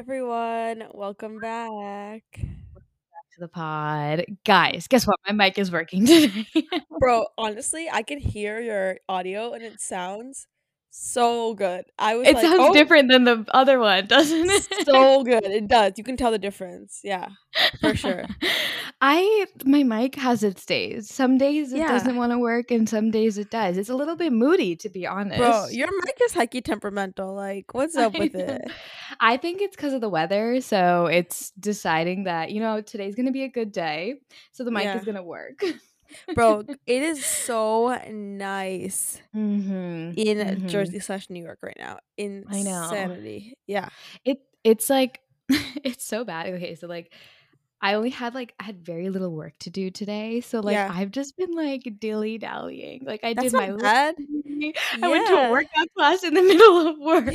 [0.00, 0.84] everyone.
[0.94, 2.22] Welcome back.
[2.32, 4.24] to the pod.
[4.46, 5.18] Guys, guess what?
[5.28, 6.46] My mic is working today.
[6.98, 10.46] Bro, honestly, I can hear your audio and it sounds
[10.90, 11.84] so good.
[11.98, 14.84] I was it like, sounds oh, different than the other one, doesn't it?
[14.84, 15.44] so good.
[15.44, 15.94] It does.
[15.96, 17.00] You can tell the difference.
[17.04, 17.28] Yeah,
[17.80, 18.24] for sure.
[19.00, 21.08] I my mic has its days.
[21.08, 21.88] Some days it Yeah.
[21.88, 23.78] doesn't want to work and some days it does.
[23.78, 25.38] It's a little bit moody to be honest.
[25.38, 27.34] Bro, your mic is highly temperamental.
[27.34, 28.40] Like, what's up with know.
[28.40, 28.70] it?
[29.20, 30.60] I think it's because of the weather.
[30.60, 34.16] So it's deciding that, you know, today's going to be a good day.
[34.52, 34.98] So the mic Yeah.
[34.98, 35.62] is going to work.
[36.34, 40.12] Bro, it is so nice mm-hmm.
[40.16, 40.68] in Mhm.
[40.68, 41.98] Jersey slash New York right now.
[42.18, 42.22] I
[42.62, 42.84] know.
[42.84, 43.54] Insanity.
[43.66, 43.88] Yeah.
[44.24, 46.46] It it's like it's so bad.
[46.54, 47.12] Okay, so like
[47.82, 50.40] I only had like I had very little work to do today.
[50.42, 50.90] So like Yeah.
[50.92, 53.04] I've just been like dilly dallying.
[53.06, 54.14] Like I That's did my bad.
[55.02, 57.34] I went to a workout class in the middle of work.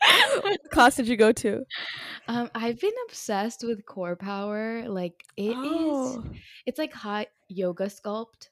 [0.42, 1.64] what class did you go to?
[2.28, 4.88] um I've been obsessed with core power.
[4.88, 5.56] Like it is.
[5.56, 6.24] oh.
[6.66, 8.48] it's like hot yoga sculpt.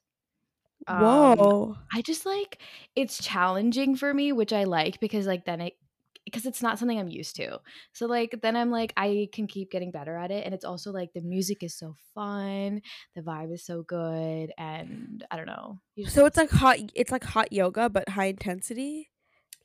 [0.87, 1.77] Um Whoa.
[1.93, 2.59] I just like
[2.95, 5.73] it's challenging for me, which I like because like then it
[6.25, 7.59] because it's not something I'm used to.
[7.93, 10.91] So like then I'm like I can keep getting better at it and it's also
[10.91, 12.81] like the music is so fun,
[13.15, 15.79] the vibe is so good and I don't know.
[16.07, 19.09] So it's like hot it's like hot yoga but high intensity?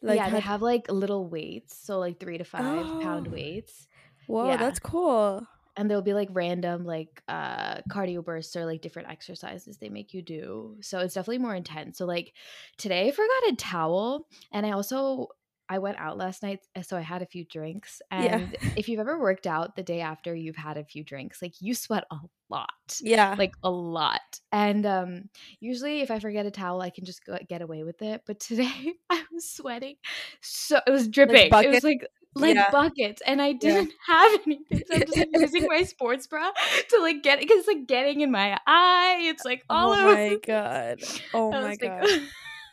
[0.05, 2.63] Like yeah, they have like little weights, so like 3 to 5
[3.01, 3.31] pound Oh.
[3.31, 3.89] weights.
[4.27, 4.57] Whoa, yeah.
[4.59, 5.47] that's cool.
[5.77, 10.15] And there'll be like random like uh cardio bursts or like different exercises they make
[10.15, 10.77] you do.
[10.83, 11.99] So it's definitely more intense.
[11.99, 12.33] So like
[12.79, 15.29] today I forgot a towel and I also
[15.69, 18.19] I went out last night uh, so I had a few drinks Yeah.
[18.39, 21.55] and if you've ever worked out the day after you've had a few drinks like
[21.61, 22.17] you sweat a
[22.51, 22.69] lot.
[23.01, 23.35] Yeah.
[23.39, 24.21] Like a lot.
[24.53, 25.29] And um
[25.61, 28.41] usually if I forget a towel I can just go, get away with it, but
[28.49, 29.97] today I was sweating.
[30.43, 31.47] So it was dripping.
[31.47, 31.75] it buckets?
[31.77, 32.07] was like
[32.37, 32.71] like Yeah.
[32.71, 34.83] buckets and I didn't have anything.
[34.89, 36.51] So I'm just like using my sports bra
[36.91, 39.19] to like get it because it's like getting in my eye.
[39.23, 40.15] It's like all oh over.
[40.15, 41.01] my god.
[41.33, 42.03] Oh my god.
[42.05, 42.23] like-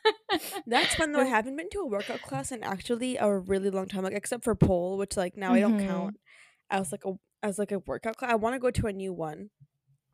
[0.68, 1.22] That's fun though.
[1.22, 4.44] I haven't been to a workout class in actually a really long time, like except
[4.44, 6.80] for pole, which like now I don't count mm-hmm.
[6.82, 7.14] as like a
[7.44, 8.32] as like a workout class.
[8.32, 9.50] I want to go to a new one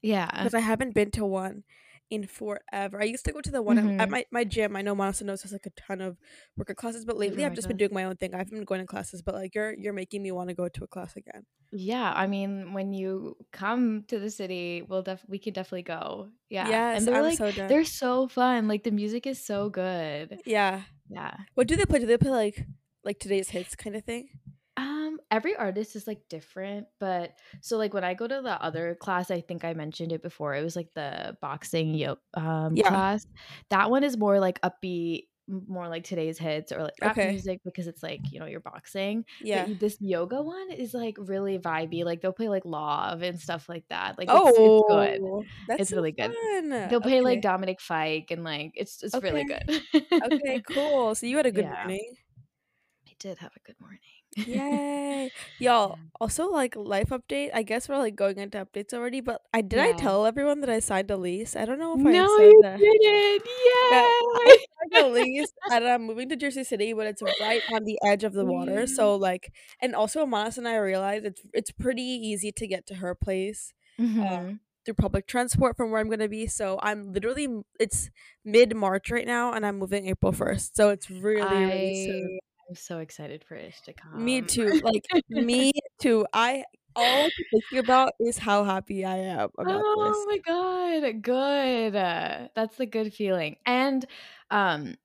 [0.02, 0.30] yeah.
[0.32, 1.64] because I haven't been to one
[2.10, 3.02] in forever.
[3.02, 4.12] I used to go to the one at- at mm-hmm.
[4.12, 4.76] my, my gym.
[4.76, 6.18] I know Monica knows has like a ton of
[6.56, 8.34] workout classes, but lately I've just been doing my own thing.
[8.34, 10.68] I haven't been going to classes, but like you're you're making me want to go
[10.68, 11.46] to a class again.
[11.72, 16.30] Yeah, I mean, when you come to the city, we'll def we can definitely go.
[16.50, 18.68] Yeah, Yes, and they're I'm like so they're so fun.
[18.68, 20.40] Like the music is so good.
[20.46, 20.82] Yeah.
[21.10, 21.36] Yeah.
[21.56, 22.00] What do they play?
[22.00, 22.66] Do they play like
[23.04, 24.30] like today's hits kind of thing?
[24.78, 28.96] Um, every artist is like different, but so like when I go to the other
[28.96, 30.54] class, I think I mentioned it before.
[30.56, 32.84] It was like the boxing yo um Yeah.
[32.84, 33.26] class.
[33.72, 37.32] That one is more like upbeat, more like today's hits or like rap Okay.
[37.32, 39.26] music because it's like you know you're boxing.
[39.40, 39.70] Yeah.
[39.70, 42.06] y- this yoga one is like really vibey.
[42.06, 44.18] Like they'll play like Love and stuff like that.
[44.20, 45.22] Like oh, it's good.
[45.68, 46.36] That's It's so really good.
[46.88, 49.64] They'll play like Dominic Fike and like it's it's really good.
[50.26, 51.16] Okay, cool.
[51.16, 51.72] So you had a good Yeah.
[51.72, 52.16] morning.
[53.08, 54.17] I did have a good morning.
[54.46, 55.32] Yay.
[55.60, 57.52] Y'all, also like life update.
[57.54, 59.98] I guess we're like going into updates already, but I did I Yeah.
[59.98, 61.56] tell everyone that I signed a lease?
[61.56, 62.84] I don't know if I No, said you that.
[63.02, 63.44] didn't.
[64.46, 64.66] I Yay!
[64.82, 68.24] signed a lease and I'm moving to Jersey City, but it's right on the edge
[68.24, 68.88] of the water.
[68.88, 72.96] So like and also Manas and I realized it's it's pretty easy to get to
[72.96, 74.60] her place Mhm.
[74.86, 76.48] through public transport from where I'm gonna be.
[76.48, 78.10] So I'm literally m- it's
[78.46, 80.76] mid March right now and I'm moving April first.
[80.76, 82.40] So it's really, really soon.
[82.70, 84.24] I'm so excited for Ish to come.
[84.24, 84.80] Me too.
[84.84, 86.26] Like me too.
[86.34, 86.64] I
[86.96, 90.18] all I'm thinking about is how happy I am about Oh this.
[90.18, 91.96] Oh my god, good.
[91.96, 93.58] Uh, that's the good feeling.
[93.66, 94.06] And
[94.52, 94.96] um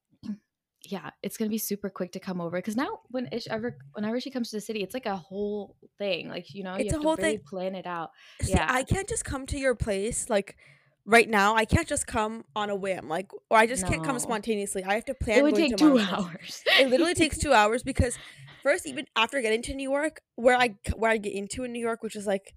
[0.85, 4.21] yeah, it's gonna be super quick to come over because now when Ish ever whenever
[4.21, 6.29] she comes to the city, it's like a whole thing.
[6.29, 7.45] Like you know, It's you a whole to really thing.
[7.47, 8.11] plan it out.
[8.43, 8.67] See, Yeah.
[8.69, 10.57] I can't just come to your place like
[11.05, 11.55] right now.
[11.55, 14.85] I can't just come on a whim, like or I just can't come spontaneously.
[14.85, 15.39] I have to plan.
[15.39, 16.63] It would going take two hours.
[16.79, 18.19] It literally takes two hours because
[18.63, 21.81] first, even after getting to New York, where I where I get into in New
[21.81, 22.55] York, which is like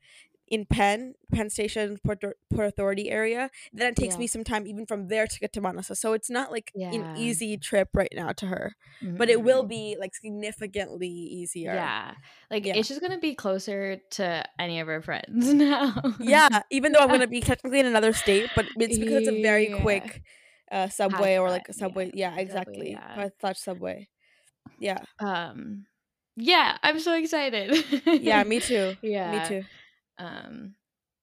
[0.48, 4.20] in Penn, Penn Station, Port, Port Authority area, then it takes Yeah.
[4.20, 5.96] me some time even from there to get to Manasa.
[5.96, 6.92] So it's not like Yeah.
[6.94, 9.70] an easy trip right now to her, but it will Mhm.
[9.70, 11.74] be like significantly easier.
[11.74, 12.14] Yeah.
[12.52, 12.76] Like Yeah.
[12.76, 15.96] it's just gonna be closer to any of her friends now.
[16.20, 19.42] Yeah, even though I'm gonna be technically in another state, but it's because it's a
[19.42, 20.22] very quick
[20.72, 22.12] uh, subway or like a subway.
[22.14, 22.92] Yeah, Subway, exactly.
[22.92, 23.16] yeah.
[23.16, 24.10] Path slash subway.
[24.80, 25.86] Yeah, um
[26.38, 27.84] yeah, I'm so excited.
[28.22, 28.96] yeah, me too.
[29.02, 29.32] yeah.
[29.32, 29.66] Me too.
[30.18, 30.76] Um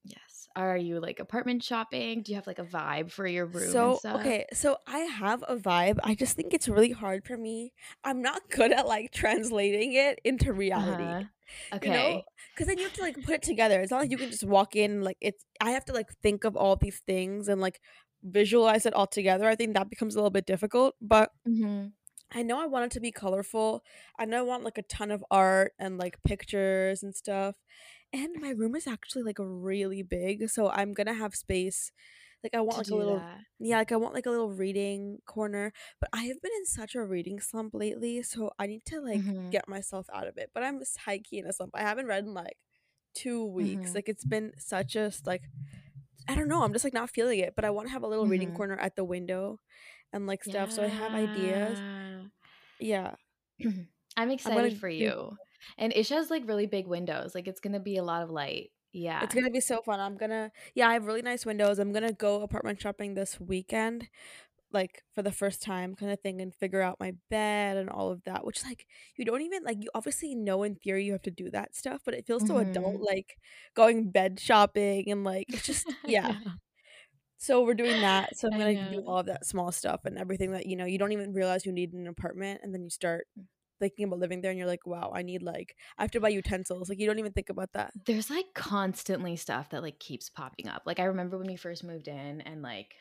[0.05, 0.49] yes.
[0.57, 2.23] Are you like apartment shopping?
[2.23, 5.57] Do you have like a vibe for your room So, okay, so I have a
[5.57, 5.99] vibe.
[6.03, 7.75] I just think it's really hard for me.
[8.03, 11.17] I'm not good at like translating it into reality.
[11.17, 11.25] Uh-huh.
[11.81, 12.23] You know?
[12.23, 12.27] Okay.
[12.55, 13.81] Because then you have to like put it together.
[13.81, 16.45] It's not like you can just walk in like it's I have to like think
[16.45, 17.81] of all these things and like
[18.23, 19.47] visualize it all together.
[19.49, 21.95] I think that becomes a little bit difficult, but hmm
[22.31, 23.85] I know I want it to be colorful.
[24.19, 27.57] I know I want like a ton of art and like pictures and stuff.
[28.13, 31.93] And my room is actually like really big, so I'm gonna have space.
[32.43, 33.45] Like I want like a little that.
[33.59, 35.73] yeah, like I want like a little reading corner.
[36.01, 39.23] But I have been in such a reading slump lately, so I need to like
[39.23, 40.51] hmm get myself out of it.
[40.55, 41.73] But I'm high key in a slump.
[41.75, 42.57] I haven't read in like
[43.15, 43.95] two weeks.
[43.95, 45.45] hmm Like it's been such a like
[46.29, 46.63] I don't know.
[46.65, 47.55] I'm just like not feeling it.
[47.57, 49.61] But I want to have a little reading hmm corner at the window
[50.13, 50.73] and like stuff.
[50.73, 51.83] So I have ideas.
[51.89, 52.27] Yeah.
[52.79, 53.15] Yeah.
[54.17, 55.39] I'm I'm excited for do you.
[55.79, 57.35] And Isha has like really big windows.
[57.35, 58.71] Like it's gonna be a lot of light.
[58.93, 59.23] Yeah.
[59.23, 60.01] It's gonna be so fun.
[60.01, 61.79] I'm gonna yeah, I have really nice windows.
[61.79, 64.09] I'm gonna go apartment shopping this weekend,
[64.73, 68.11] like for the first time kind of thing and figure out my bed and all
[68.11, 68.45] of that.
[68.45, 68.87] Which like
[69.17, 72.03] you don't even like you obviously know in theory you have to do that stuff,
[72.05, 73.39] but it feels so adult hmm like
[73.75, 76.35] going bed shopping and like it's just yeah.
[77.39, 78.37] So we're doing that.
[78.37, 80.99] So I'm gonna do all of that small stuff and everything that you know you
[80.99, 83.27] don't even realize you need in an apartment and then you start
[83.83, 86.29] thinking about living there and you're like, wow, I need like I have to buy
[86.29, 86.89] utensils.
[86.89, 87.93] Like you don't even think about that.
[88.07, 90.83] There's like constantly stuff that like keeps popping up.
[90.87, 92.95] Like I remember when we first moved in and like,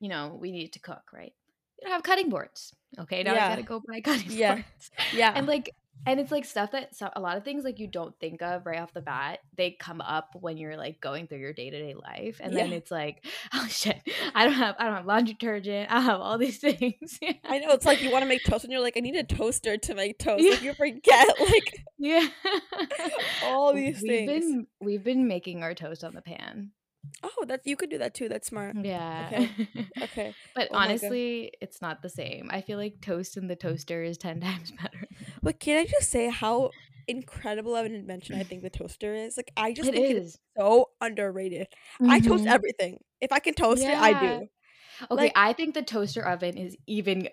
[0.00, 1.32] you know, we needed to cook, right?
[1.80, 2.74] You don't have cutting boards.
[2.98, 3.48] Okay, now I Yeah.
[3.50, 4.54] gotta go buy cutting Yeah.
[4.54, 4.90] boards.
[5.14, 5.32] Yeah.
[5.34, 5.70] And like
[6.06, 8.64] and it's like stuff that so, a lot of things like you don't think of
[8.64, 9.40] right off the bat.
[9.56, 12.38] They come up when you're like going through your day-to-day life.
[12.40, 13.24] And then it's like,
[13.54, 14.00] oh shit,
[14.34, 15.90] I don't have I don't have laundry detergent.
[15.90, 17.18] I have all these things.
[17.44, 19.24] I know it's like you want to make toast and you're like, I need a
[19.24, 20.44] toaster to make toast.
[20.44, 20.50] yeah.
[20.50, 22.28] Like you forget like Yeah.
[23.44, 24.44] all these we've things.
[24.44, 26.70] been we've been making our toast on the pan.
[27.22, 28.28] Oh, that you could do that too.
[28.28, 28.76] That's smart.
[28.82, 29.20] Yeah.
[29.20, 29.52] Okay.
[30.02, 30.34] Okay.
[30.54, 32.48] but Oh honestly, it's not the same.
[32.50, 35.08] I feel like toast in the toaster is 10 times better.
[35.42, 36.72] But can I just say how
[37.08, 39.36] incredible of an invention I think the toaster is?
[39.36, 40.38] Like I just It think it is is.
[40.58, 41.68] so underrated.
[42.08, 42.46] I toast Mhm.
[42.46, 42.98] everything.
[43.20, 44.48] If I can toast it, I do.
[45.10, 47.28] Okay, Like I think the toaster oven is even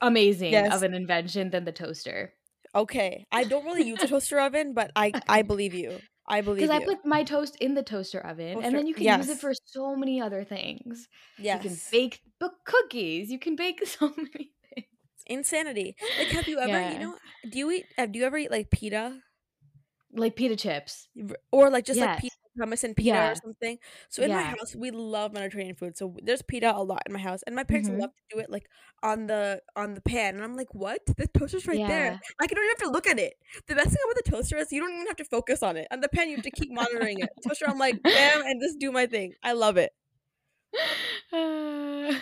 [0.00, 2.34] amazing of an invention than the toaster.
[2.74, 3.24] Okay.
[3.32, 6.02] I don't really use a toaster oven, but I I believe you.
[6.28, 9.28] I Because I put my toast in the toaster oven, and then you can use
[9.28, 11.08] it for so many other things.
[11.38, 12.20] Yes, You can bake
[12.64, 13.30] cookies.
[13.30, 14.86] You can bake so many things.
[15.26, 15.96] Insanity.
[16.18, 17.14] Like have you ever, you know,
[17.48, 19.18] do you eat Have do you ever eat like pita?
[20.12, 21.08] Like pita chips.
[21.52, 23.78] Or like just like pita hummus and pita or something.
[24.08, 25.96] So in my house, we love Mediterranean food.
[25.96, 28.40] So there's pita a lot in my house, and my parents hmm love to do
[28.40, 28.68] it like
[29.02, 30.34] on the on the pan.
[30.36, 31.00] And I'm like, what?
[31.06, 32.10] The toaster's right there.
[32.10, 32.18] Yeah.
[32.40, 33.34] Like you don't even have to look at it.
[33.66, 35.88] The best thing about the toaster is you don't even have to focus on it.
[35.90, 37.30] On the pan, you have to keep monitoring it.
[37.46, 39.34] Toaster, I'm like, bam, and just do my thing.
[39.42, 39.92] I love it.
[41.32, 42.20] I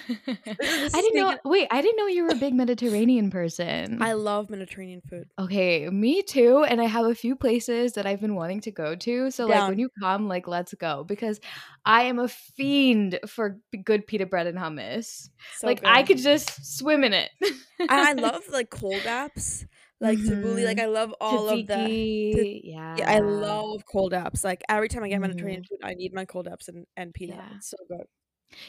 [0.93, 1.37] didn't know.
[1.45, 4.03] Wait, I didn't know you were a big Mediterranean person.
[4.03, 5.29] I love Mediterranean food.
[5.39, 6.65] Okay, me too.
[6.65, 9.31] And I have a few places that I've been wanting to go to.
[9.31, 11.41] So, like, when you come, like, let's go because
[11.85, 15.29] I am a fiend for good pita bread and hummus.
[15.59, 17.31] So Like, I could just swim in it.
[17.79, 19.67] And I love like cold apps,
[20.01, 20.65] like tabbouleh.
[20.65, 20.81] Like mm-hmm.
[20.81, 21.65] I love all of the.
[21.67, 22.61] the Tzatziki.
[22.65, 24.45] yeah, I love cold apps.
[24.45, 25.75] Like every time I get Mediterranean mm-hmm.
[25.83, 27.35] food, I need my cold apps and, and pita.
[27.35, 27.57] Yeah.
[27.57, 28.07] It's so good.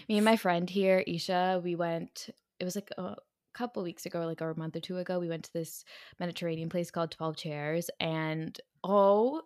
[0.10, 2.30] Me and my friend here, Isha, we went,
[2.60, 3.16] it was like a
[3.54, 5.84] couple weeks ago, like or a month or two ago, we went to this
[6.20, 7.90] Mediterranean place called 12 Chairs.
[8.00, 9.42] And oh,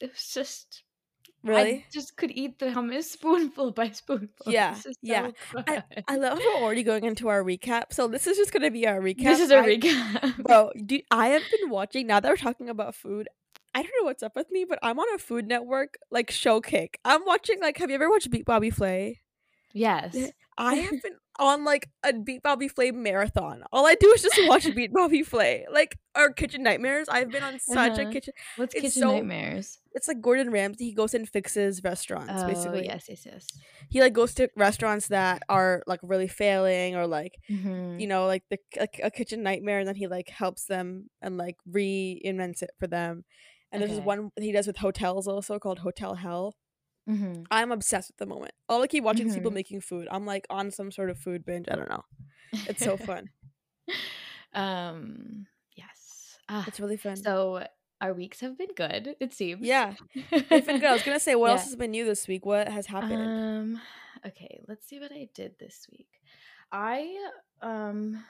[0.00, 0.82] it was just,
[1.44, 1.86] I Really?
[1.92, 4.52] just could eat the hummus spoonful by spoonful.
[4.52, 5.30] Yeah, is yeah.
[5.56, 5.82] I.
[6.08, 7.92] I love how we're already going into our recap.
[7.92, 9.24] So this is just gonna be our recap.
[9.24, 10.42] This is a I recap.
[10.42, 13.28] bro, do, I have been watching now that we're talking about food.
[13.74, 16.60] I don't know what's up with me, but I'm on a Food Network like show
[16.60, 16.98] kick.
[17.04, 19.20] I'm watching like have you ever watched Beat Bobby Flay?
[19.72, 20.16] Yes.
[20.58, 23.62] I have been on like a Beat Bobby Flay marathon.
[23.72, 25.66] All I do is just watch Beat Bobby Flay.
[25.70, 27.08] Like our Kitchen Nightmares.
[27.08, 28.10] I've been on such a Uh-huh.
[28.12, 28.34] kitchen.
[28.56, 29.78] What's It's Kitchen so Nightmares?
[29.94, 30.84] it's like Gordon Ramsay.
[30.86, 32.86] He goes and fixes restaurants Oh, basically.
[32.86, 33.46] yes, yes, yes.
[33.88, 38.26] He like goes to restaurants that are like really failing or like hmm you know
[38.26, 42.62] like the like a kitchen nightmare and then he like helps them and like reinvents
[42.62, 43.24] it for them.
[43.72, 46.54] And there's this one he does with hotels also called Hotel Hell.
[47.08, 48.52] Hmm I'm obsessed at the moment.
[48.68, 50.08] All like keep watching these people hmm making food.
[50.10, 51.66] I'm like on some sort of food binge.
[51.70, 52.04] I don't know.
[52.66, 53.30] It's so fun.
[54.54, 55.46] um,
[55.76, 56.38] yes.
[56.48, 57.16] Ah, It's really fun.
[57.16, 57.64] so
[58.00, 59.66] our weeks have been good, it seems.
[59.66, 59.94] Yeah.
[60.50, 60.88] They've been good.
[60.90, 62.46] I was gonna say what else has been new this week?
[62.46, 63.22] What has happened?
[63.22, 63.80] Um,
[64.26, 66.08] okay, let's see what I did this week.
[66.72, 67.08] I
[67.62, 68.22] um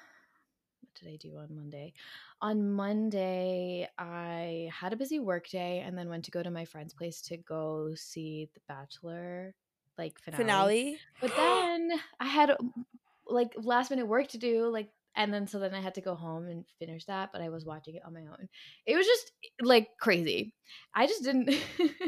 [0.99, 1.93] did I do on Monday?
[2.41, 6.65] On Monday, I had a busy work day and then went to go to my
[6.65, 9.55] friend's place to go see The Bachelor
[9.97, 10.77] like finale.
[10.77, 11.01] finale.
[11.21, 12.73] But then I had um,
[13.27, 16.15] like last minute work to do, like and then so then I had to go
[16.15, 18.49] home and finish that, but I was watching it on my own.
[18.87, 20.55] It was just like crazy.
[20.95, 21.51] I just didn't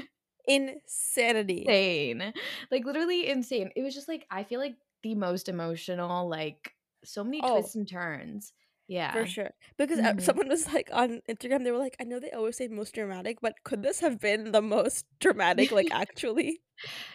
[0.46, 1.64] Insanity.
[1.66, 2.32] insane.
[2.70, 3.70] Like literally insane.
[3.76, 6.72] It was just like I feel like the most emotional, like
[7.04, 7.52] so many Oh.
[7.52, 8.52] twists and turns.
[8.90, 9.12] Yeah.
[9.12, 9.50] For sure.
[9.78, 10.20] Because uh, Mhm.
[10.20, 13.38] someone was like on Instagram, they were like, I know they always say most dramatic,
[13.40, 16.60] but could this have been the most dramatic, like actually?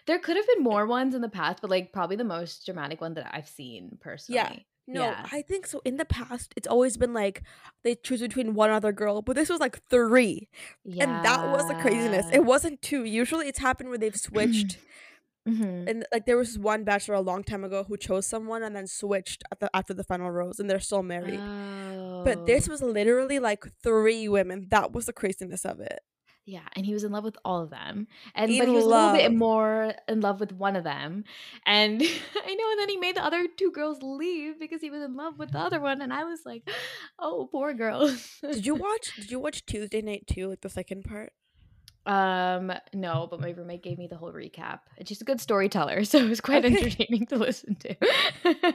[0.07, 3.01] There could have been more ones in the past, but like probably the most dramatic
[3.01, 4.37] one that I've seen personally.
[4.39, 4.55] Yeah.
[4.87, 5.25] No, Yeah.
[5.31, 5.81] I think so.
[5.83, 7.41] In the past, it's always been like
[7.83, 10.47] they choose between one other girl, but this was like three.
[10.85, 11.03] Yeah.
[11.03, 12.27] And that was the craziness.
[12.31, 13.03] It wasn't two.
[13.03, 14.77] Usually it's happened where they've switched.
[15.47, 15.87] Mhm.
[15.89, 18.87] and like there was one bachelor a long time ago who chose someone and then
[18.87, 21.39] switched at the, after the final rose and they're still married.
[22.25, 22.71] But this Oh.
[22.71, 24.67] was literally like three women.
[24.71, 25.99] That was the craziness of it.
[26.47, 28.07] Yeah, and he was in love with all of them.
[28.35, 31.23] And In but he was a little bit more in love with one of them.
[31.65, 32.01] And
[32.45, 35.15] I know, and then he made the other two girls leave because he was in
[35.15, 36.01] love with the other one.
[36.03, 36.69] And I was like,
[37.19, 38.15] oh, poor girl.
[38.43, 41.33] Did you watch did you watch Tuesday night too, like the second part?
[42.05, 44.79] Um, no, but my roommate gave me the whole recap.
[44.97, 46.75] And she's a good storyteller, so it was quite Okay.
[46.75, 47.95] entertaining to listen to.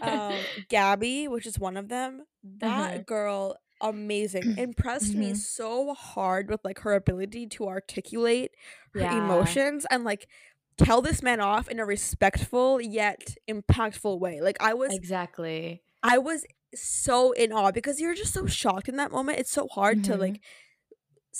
[0.03, 2.23] um Gabby, which is one of them,
[2.59, 3.03] that Uh-huh.
[3.07, 4.55] girl amazing.
[4.59, 5.37] Impressed me Mhm.
[5.37, 8.51] so hard with like her ability to articulate
[8.95, 9.19] her Yeah.
[9.19, 10.29] emotions and like
[10.77, 14.41] tell this man off in a respectful yet impactful way.
[14.41, 15.83] Like I was exactly.
[16.03, 16.45] I was
[16.75, 19.39] so in awe because you're just so shocked in that moment.
[19.39, 20.21] It's so hard to Mhm.
[20.21, 20.41] like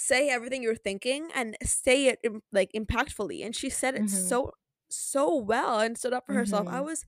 [0.09, 2.19] say everything you're thinking and say it
[2.53, 3.45] like impactfully.
[3.45, 4.29] And she said it Mhm.
[4.31, 4.53] so
[4.89, 6.67] so well and stood up for herself.
[6.69, 6.85] I Mhm.
[6.87, 7.05] was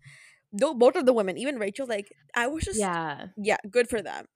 [0.53, 3.57] though both of the women, even Rachel, like I was just yeah, Yeah.
[3.71, 4.27] good for them.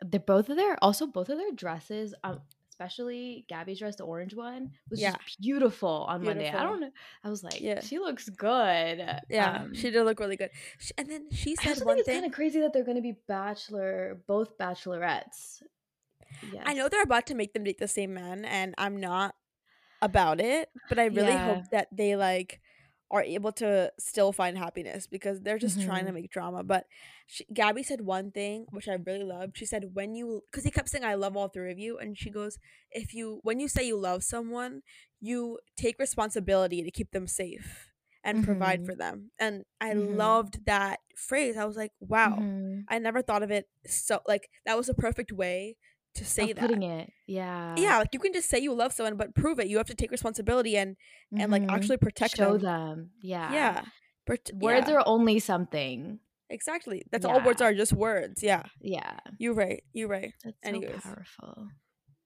[0.00, 4.34] They're both of their also both of their dresses, um, especially Gabby's dress, the orange
[4.34, 5.12] one, was Yeah.
[5.24, 6.48] just beautiful on Monday.
[6.48, 6.90] I don't know.
[7.22, 7.80] I was like, Yeah.
[7.80, 8.98] she looks good.
[9.28, 10.50] Yeah, Um, she did look really good.
[10.78, 12.20] Sh and then she I said also one think it's thing.
[12.22, 15.62] kind of crazy that they're going to be bachelor, both bachelorettes.
[16.40, 16.64] Yes.
[16.64, 19.34] I know they're about to make them date the same man, and I'm not
[20.02, 21.38] about it, but I really Yeah.
[21.38, 22.60] hope that they like
[23.10, 26.12] are able to still find happiness because they're just trying to Mhm.
[26.12, 26.62] make drama.
[26.64, 26.86] But
[27.26, 29.56] she, Gabby said one thing which I really loved.
[29.58, 32.16] She said, "When you," because he kept saying, "I love all three of you," and
[32.18, 32.58] she goes,
[32.90, 34.82] "If you, when you say you love someone,
[35.20, 37.90] you take responsibility to keep them safe
[38.24, 38.86] and provide Mhm.
[38.86, 39.94] for them." And I Mhm.
[39.94, 41.56] loved that phrase.
[41.56, 42.86] I was like, "Wow." Mhm.
[42.88, 45.76] I never thought of it so like that was a perfect way
[46.14, 46.60] to say Of that.
[46.60, 47.10] putting it.
[47.26, 47.74] Yeah.
[47.78, 49.66] Yeah, like you can just say you love someone, but prove it.
[49.68, 50.96] You have to take responsibility and
[51.36, 51.70] and like Mhm.
[51.72, 52.46] actually protect them.
[52.46, 52.96] Show them.
[52.98, 53.10] them.
[53.20, 53.52] Yeah.
[53.52, 53.84] Yeah.
[54.54, 56.20] Words yeah, are only something.
[56.50, 57.02] exactly.
[57.10, 58.42] That's all words are, just words.
[58.42, 59.18] Yeah, Yeah.
[59.38, 59.82] you're right.
[59.94, 60.32] You're right.
[60.44, 61.02] That's Anyways.
[61.02, 61.68] so powerful.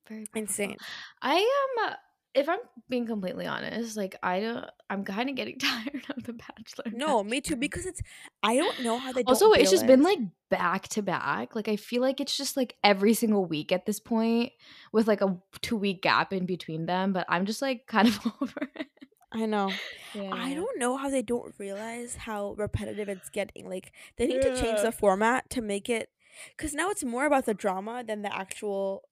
[0.08, 0.40] Very powerful.
[0.42, 0.76] Insane.
[1.22, 1.96] I am, uh,
[2.36, 6.34] if I'm being completely honest, like I don't, I'm kind of getting tired of The
[6.34, 6.92] Bachelor.
[6.92, 7.56] No, me too.
[7.56, 8.02] Because it's
[8.42, 10.18] I don't know how they don't Also, it's just been like
[10.50, 11.56] back to back.
[11.56, 14.52] Like I feel like it's just like every single week at this point,
[14.92, 17.14] with like a two week gap in between them.
[17.14, 18.86] But I'm just like kind of over it.
[19.32, 19.72] I know.
[20.14, 20.30] Yeah.
[20.32, 23.68] I don't know how they don't realize how repetitive it's getting.
[23.68, 26.10] Like they need to change the format to make it
[26.56, 29.02] because now it's more about the drama than the actual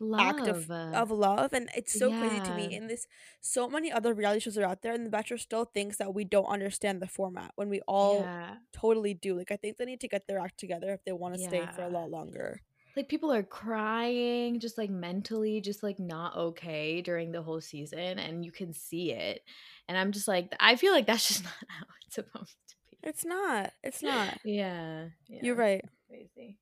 [0.00, 2.76] love act of, of love and it's so crazy to me Yeah.
[2.78, 3.06] and this
[3.40, 6.24] so many other reality shows are out there and the bachelor still thinks that we
[6.24, 8.54] don't understand the format when we all yeah.
[8.72, 11.34] totally do like i think they need to get their act together if they want
[11.34, 12.60] to stay for a lot longer.
[12.96, 18.18] Like people are crying just like mentally just like not okay during the whole season
[18.18, 19.42] and you can see it
[19.88, 23.08] and i'm just like i feel like that's just not how it's supposed to be.
[23.08, 24.38] It's not it's not.
[24.44, 25.84] Yeah, yeah you're right.
[26.08, 26.56] crazy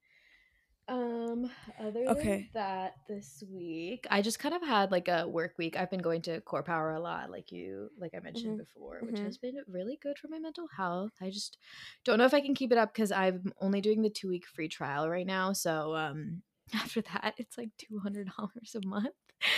[0.88, 1.50] um
[1.80, 2.36] other Okay.
[2.36, 6.00] than that this week i just kind of had like a work week i've been
[6.00, 8.58] going to core power a lot like you like i mentioned Mhm.
[8.58, 9.24] before which Mhm.
[9.24, 11.58] has been really good for my mental health i just
[12.04, 14.46] don't know if i can keep it up because i'm only doing the two week
[14.46, 16.42] free trial right now so um
[16.74, 19.08] after that it's like $200 a month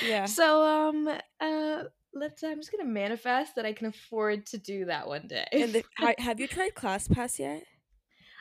[0.01, 1.09] yeah so um
[1.41, 5.47] uh let's i'm just gonna manifest that i can afford to do that one day
[5.53, 5.85] and the,
[6.19, 7.65] have you tried class pass yet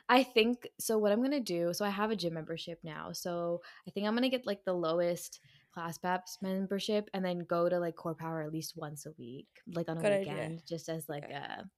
[0.10, 0.98] I think so.
[0.98, 3.12] What I'm gonna do, so I have a gym membership now.
[3.12, 5.40] So I think I'm gonna get like the lowest
[5.74, 9.48] class pass membership, and then go to like Core Power at least once a week,
[9.74, 10.54] like on a Good idea.
[10.54, 11.70] weekend, just as like a,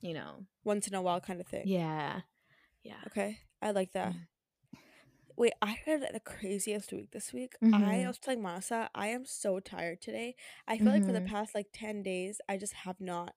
[0.00, 2.22] you know, once in a while kind of thing yeah,
[2.82, 3.04] yeah.
[3.06, 4.26] okay i like that Mm.
[5.36, 7.54] Wait, I had the craziest week this week.
[7.72, 8.06] I Mhm.
[8.06, 10.36] was telling Masa, I am so tired today.
[10.68, 11.32] I feel like for the Mhm.
[11.32, 13.34] past like 10 days, I just have not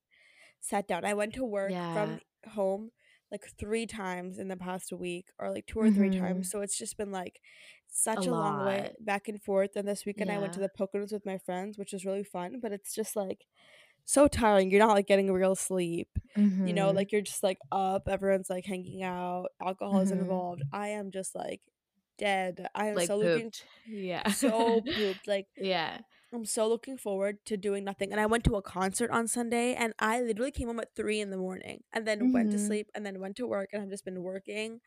[0.59, 1.05] sat down.
[1.05, 1.89] I went to work Yeah.
[1.91, 2.21] from
[2.51, 2.91] home
[3.33, 6.19] like three times in the past week, or like two or three Mhm.
[6.19, 6.49] times.
[6.51, 7.41] So it's just been like
[7.87, 9.75] such A a, long way back and forth.
[9.75, 10.67] And this weekend, I went to Yeah.
[10.67, 12.59] the Poconos with my friends, which was really fun.
[12.61, 13.45] But it's just like
[14.05, 14.69] so tiring.
[14.71, 16.09] You're not like getting real sleep.
[16.35, 16.95] You know, Mhm.
[16.95, 20.19] like you're just like up, everyone's like hanging out, alcohol is Mhm.
[20.21, 20.61] involved.
[20.71, 21.61] I am just like
[22.17, 22.67] dead.
[22.75, 23.51] I am Like so looking.
[23.87, 24.29] Yeah.
[24.29, 25.27] so pooped.
[25.27, 26.01] Like yeah.
[26.33, 28.11] I'm so looking forward to doing nothing.
[28.11, 31.19] And I went to a concert on Sunday and I literally came home at three
[31.19, 32.67] in the morning and then went to Mhm.
[32.67, 34.81] sleep and then went to work and I've just been working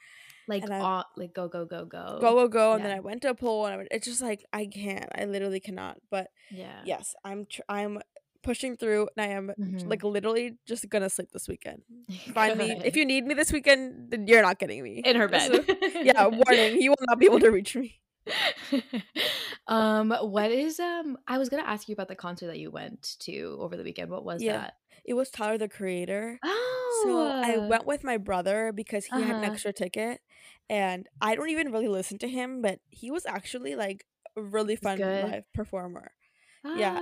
[0.49, 2.35] Like all like go go go go go.
[2.35, 4.45] go go and then I went to a pool and I went, it's just like
[4.53, 5.09] I can't.
[5.15, 5.99] I literally cannot.
[6.11, 6.83] But Yeah.
[6.85, 8.01] yes, I'm tr- I'm
[8.43, 9.89] pushing through and I am Mhm.
[9.89, 11.83] like literally just gonna sleep this weekend.
[12.35, 15.01] Find me if you need me this weekend, then you're not getting me.
[15.05, 15.51] In her bed.
[15.51, 15.67] is-
[16.07, 18.01] yeah, warning, you will not be able to reach me.
[19.69, 23.17] um, what is um I was gonna ask you about the concert that you went
[23.21, 24.11] to over the weekend.
[24.11, 24.53] What was Yeah.
[24.53, 24.75] that?
[25.05, 26.41] It was Tyler the Creator.
[26.43, 27.69] oh So I Oh.
[27.69, 29.51] went with my brother because he had an Uh-huh.
[29.53, 30.21] extra ticket
[30.69, 34.07] and I don't even really listen to him, but he was actually like
[34.37, 35.23] a really fun good.
[35.23, 36.13] live performer.
[36.73, 37.01] Yeah.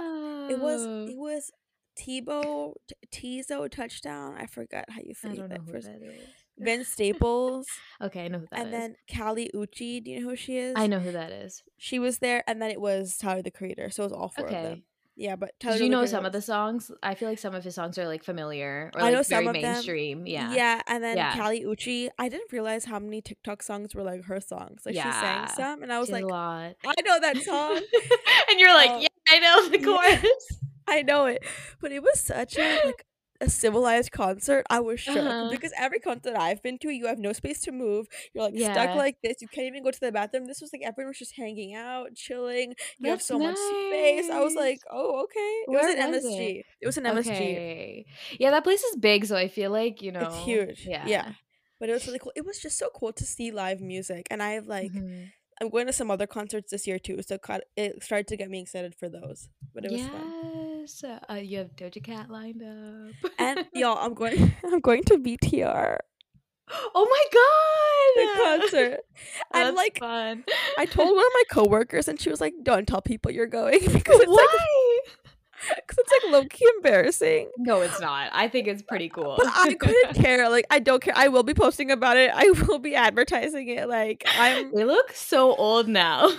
[0.49, 1.07] It was Oh.
[1.07, 1.51] it was
[1.99, 2.75] Tebow
[3.11, 4.37] T- Teezo Touchdown.
[4.39, 5.87] I forgot how you say I don't know that who first.
[5.87, 6.29] that is.
[6.59, 7.67] Vince Staples
[8.03, 8.73] Okay, I know who that and is.
[8.73, 10.01] then Kali Uchi.
[10.01, 10.75] Do you know who she is?
[10.77, 11.63] I know who that is.
[11.79, 13.91] She was there and then it was Tyler the Creator.
[13.91, 14.83] So it was all four of them.
[15.17, 16.91] Yeah, but Tyler you know Creator some of the songs?
[17.01, 19.45] I feel like some of his songs are like familiar or I know like some
[19.45, 19.63] very of them.
[19.63, 20.27] mainstream.
[20.27, 20.53] Yeah.
[20.53, 21.37] Yeah, and then Yeah.
[21.37, 24.83] Kali Uchi, I didn't realize how many TikTok songs were like her songs.
[24.85, 26.75] Like she sang some, and I was She like, a lot.
[26.85, 27.77] I know that song.
[28.51, 29.01] and you're like, Oh.
[29.03, 29.85] yeah, I know the Yeah.
[30.21, 30.47] chorus.
[30.87, 31.43] I know it.
[31.81, 33.05] But it was such a like
[33.41, 34.65] a civilized concert.
[34.71, 35.51] I was shook Uh-huh.
[35.51, 38.07] because every concert I've been to, you have no space to move.
[38.33, 39.37] You're like stuck like this.
[39.41, 40.47] You can't even go to the bathroom.
[40.47, 42.75] This was like everyone was just hanging out, chilling.
[43.01, 44.31] You have That's so much space.
[44.31, 45.41] I was like, oh okay.
[45.41, 46.59] It Where was an was MSG.
[46.61, 46.67] it?
[46.81, 47.31] It was an MSG.
[47.31, 48.07] Okay.
[48.39, 50.21] Yeah, that place is big, so I feel like, you know.
[50.21, 50.87] It's huge.
[50.87, 51.05] Yeah.
[51.07, 51.33] Yeah.
[51.81, 52.33] But it was really cool.
[52.37, 54.93] It was just so cool to see live music, and I've like.
[54.93, 55.31] Mhm.
[55.61, 57.39] I'm going to some other concerts this year too, so
[57.77, 59.49] it started to get me excited for those.
[59.73, 60.64] But it was fun.
[60.85, 61.05] Yes.
[61.05, 63.31] Uh, you have Doja Cat lined up.
[63.39, 64.55] And y'all, I'm going.
[64.65, 65.99] I'm going to BTR
[66.95, 68.61] oh my god!
[68.61, 69.01] the concert.
[69.55, 70.45] and That's like, fun.
[70.79, 73.81] I told one of my coworkers, and she was like, "Don't tell people you're going
[73.81, 74.84] because it's like, Why?
[75.77, 78.31] because it's like low key embarrassing." No, it's not.
[78.33, 79.35] I think it's pretty cool.
[79.37, 80.49] But I couldn't care.
[80.49, 81.15] Like, I don't care.
[81.17, 82.31] I will be posting about it.
[82.35, 83.89] I will be advertising it.
[83.89, 84.75] Like, I'm.
[84.75, 86.31] They look so old now.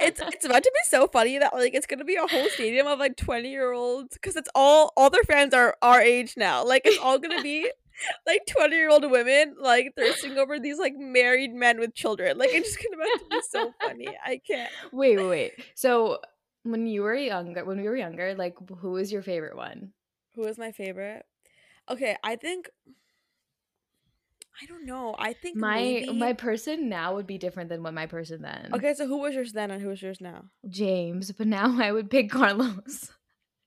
[0.00, 2.86] It's it's about to be so funny that like it's gonna be a whole stadium
[2.86, 6.64] of like twenty year olds because it's all all their fans are our age now.
[6.64, 7.70] Like it's all gonna be
[8.26, 12.38] like twenty year old women like thirsting over these like married men with children.
[12.38, 14.08] Like it's just gonna about to be so funny.
[14.24, 14.70] I can't.
[14.92, 15.52] wait, wait, wait.
[15.74, 16.20] So
[16.62, 19.92] when you were younger, when we were younger, like who was your favorite one?
[20.34, 21.24] Who was my favorite?
[21.88, 22.68] Okay, I think.
[24.62, 25.14] I don't know.
[25.18, 26.12] I think My maybe...
[26.12, 28.70] my person now would be different than what my person then.
[28.74, 30.44] Okay, so who was yours then and who was yours now?
[30.68, 33.10] James, but now I would pick Carlos.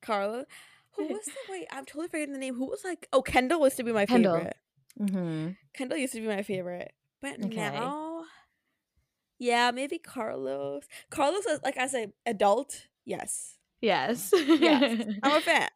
[0.02, 0.46] Carla.
[0.92, 1.68] Who was the wait?
[1.72, 2.56] I'm totally forgetting the name.
[2.56, 3.08] Who was like?
[3.12, 4.36] Oh, Kendall used to be my Kendall.
[4.36, 4.58] favorite.
[5.00, 5.48] Mm-hmm.
[5.74, 7.56] Kendall used to be my favorite, but Okay.
[7.56, 8.03] now,
[9.40, 10.84] yeah, maybe Carlos.
[11.10, 14.32] Carlos, is, like as an adult, yes, Yes.
[14.34, 15.08] Yes.
[15.24, 15.68] I'm a fan.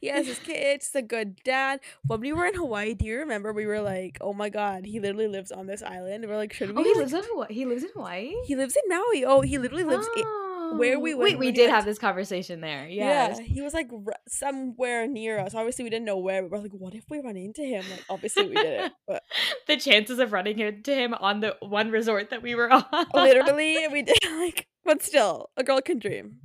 [0.00, 0.86] He has his kids.
[0.86, 1.80] He's a good dad.
[2.06, 5.00] When we were in Hawaii, do you remember we were like, "Oh my god, he
[5.00, 7.22] literally lives on this island." We're like, "Should oh, we?" oh, he like- lives in
[7.24, 7.52] Hawaii.
[7.52, 8.34] He lives in Hawaii.
[8.44, 9.24] He lives in Maui.
[9.24, 10.06] Oh, he literally lives.
[10.74, 11.18] Where we Oh.
[11.18, 12.86] went Wait, we did have this conversation there.
[12.88, 13.38] Yes.
[13.38, 15.54] Yeah, he was like r- somewhere near us.
[15.54, 16.42] Obviously, we didn't know where.
[16.42, 18.92] But we're like, "What if we run into him?" Like, obviously, we didn't.
[19.08, 19.22] But
[19.66, 22.84] the chances of running into him on the one resort that we were on.
[23.14, 24.18] literally, we did.
[24.24, 26.38] Like, but still, a girl can dream.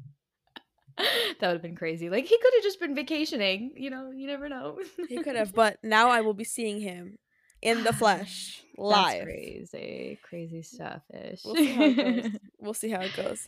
[0.98, 2.10] that would have been crazy.
[2.10, 3.72] Like he could have just been vacationing.
[3.76, 4.80] You know, you never know.
[5.10, 7.18] He could have, but now I will be seeing him
[7.62, 9.24] in the flesh, That's live.
[9.24, 11.42] crazy, crazy stuff ish.
[11.46, 12.32] We'll see how it goes.
[12.60, 13.48] We'll see how it goes.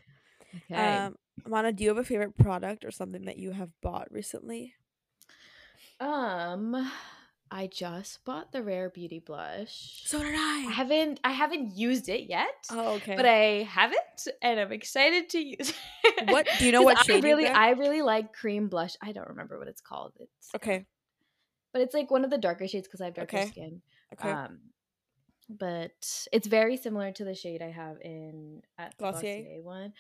[0.56, 0.98] Okay.
[0.98, 1.16] Um,
[1.48, 4.74] Mana, do you have a favorite product or something that you have bought recently?
[6.00, 6.90] Um,
[7.52, 10.02] I just bought the Rare Beauty blush.
[10.06, 10.72] So did I I.
[10.72, 12.48] haven't I haven't used it yet.
[12.72, 13.16] Oh, okay.
[13.16, 16.30] But I have it and I'm excited to use it.
[16.32, 17.48] What- do you know what I shade you really?
[17.48, 18.96] I really like cream blush.
[19.02, 20.14] I don't remember what it's called.
[20.20, 20.86] It's okay.
[21.72, 23.48] but it's like one of the darker shades because I have darker Okay.
[23.48, 23.82] skin.
[24.14, 24.30] Okay.
[24.30, 24.60] Um
[25.50, 29.42] but it's very similar to the shade I have in at the Glossier?
[29.44, 29.94] Glossier one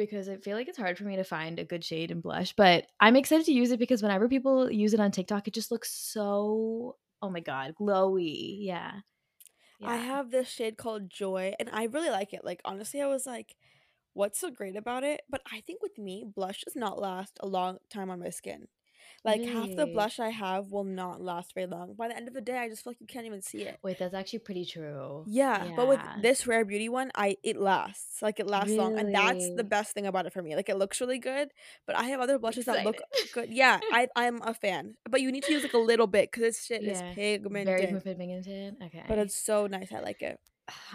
[0.00, 2.54] because I feel like it's hard for me to find a good shade and blush.
[2.56, 5.70] But I'm excited to use it because whenever people use it on TikTok, it just
[5.70, 8.56] looks so oh my god, glowy.
[8.60, 9.00] Yeah.
[9.82, 12.44] I have this shade called Joy, and I really like it.
[12.44, 13.56] Like honestly, I was like,
[14.12, 17.46] "What's so great about it?" But I think with me, blush does not last a
[17.46, 18.68] long time on my skin.
[19.24, 21.94] Like half the blush I have will not last very long.
[21.94, 23.78] By the end of the day, I just feel like you can't even see it.
[23.82, 25.24] Wait, that's actually pretty true.
[25.26, 28.22] Yeah, but with this Rare Beauty one, I it lasts.
[28.22, 30.56] Like it lasts long, and that's the best thing about it for me.
[30.56, 31.50] Like it looks really good,
[31.86, 33.00] but I have other blushes that look
[33.34, 33.50] good.
[33.50, 36.42] Yeah, I I'm a fan, but you need to use like a little bit because
[36.42, 37.14] this shit is Yeah.
[37.14, 37.40] Very
[38.00, 38.76] pigmented.
[38.82, 39.92] Okay, But it's so nice.
[39.92, 40.40] I like it.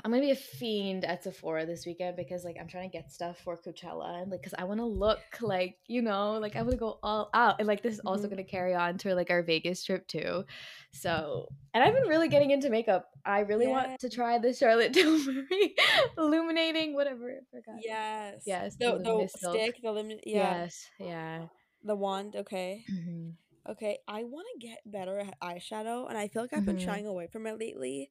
[0.03, 3.11] I'm gonna be a fiend at Sephora this weekend because like I'm trying to get
[3.11, 6.61] stuff for Coachella and like because I want to look like you know like I
[6.61, 8.31] want to go all out and like this is also Mhm.
[8.31, 10.45] gonna carry on to like our Vegas trip too.
[10.91, 13.09] So and I've been really getting into makeup.
[13.25, 13.71] I really Yeah.
[13.71, 15.75] want to try the Charlotte Tilbury
[16.17, 17.81] illuminating whatever I forgot.
[17.83, 18.43] Yes.
[18.45, 20.21] Yes, The the the stick, the limit.
[20.25, 20.63] Yeah.
[20.63, 21.47] Yes, yeah.
[21.83, 22.35] The wand.
[22.35, 22.83] Okay.
[22.89, 23.31] hmm
[23.69, 23.97] Okay.
[24.07, 27.07] I want to get better at eyeshadow, and I feel like I've been hmm shying
[27.07, 28.09] away from it lately.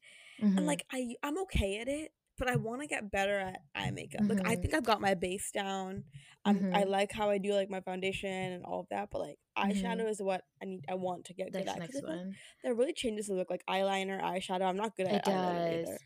[0.56, 3.60] And hmm like I I'm okay at it, but I want to get better at
[3.74, 4.26] eye makeup.
[4.28, 6.04] Like I hmm think I've got my base down.
[6.44, 9.20] I'm I hmm like how I do like my foundation and all of that, but
[9.20, 11.78] like hmm eyeshadow is what I need I want to get good at the because
[11.78, 12.36] I next one.
[12.64, 14.62] that really changes the look like eyeliner, eyeshadow.
[14.64, 15.98] I'm not good It at eyeliner either.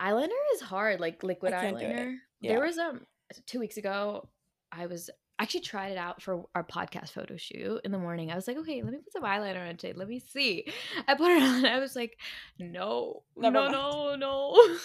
[0.00, 1.96] Eyeliner is hard, like liquid I can't do it.
[1.96, 2.18] eyeliner.
[2.40, 2.50] Yeah.
[2.50, 3.06] There was um
[3.46, 4.28] two weeks ago,
[4.70, 8.30] I was actually tried it out for our podcast photo shoot in the morning.
[8.30, 9.92] I was like, okay, let me put some eyeliner on today.
[9.94, 10.66] Let me see.
[11.08, 11.66] I put it on.
[11.66, 12.18] I was like,
[12.58, 14.76] no, Never no, no, no.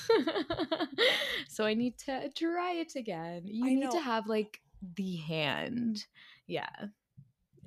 [1.48, 3.44] so I need to try it again.
[3.46, 4.62] You I need to have like
[4.96, 6.06] the hand.
[6.48, 6.70] Yeah.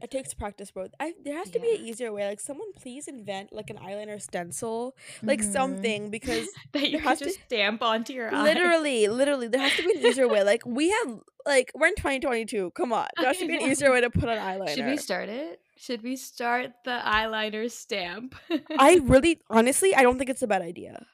[0.03, 0.89] It takes practice, bro.
[0.99, 2.27] I there has to be an easier way.
[2.27, 7.19] Like someone please invent like an eyeliner stencil, like hmm something because that you could
[7.19, 8.43] to stamp onto your eye.
[8.45, 10.43] literally, literally there has to be an easier way.
[10.43, 12.71] Like we have like we're in 2022.
[12.73, 13.09] Come on.
[13.19, 14.75] There has to be an easier way to put on eyeliner.
[14.75, 15.61] Should we start it?
[15.77, 18.35] Should we start the eyeliner stamp?
[18.79, 21.07] I really honestly I don't think it's a bad idea.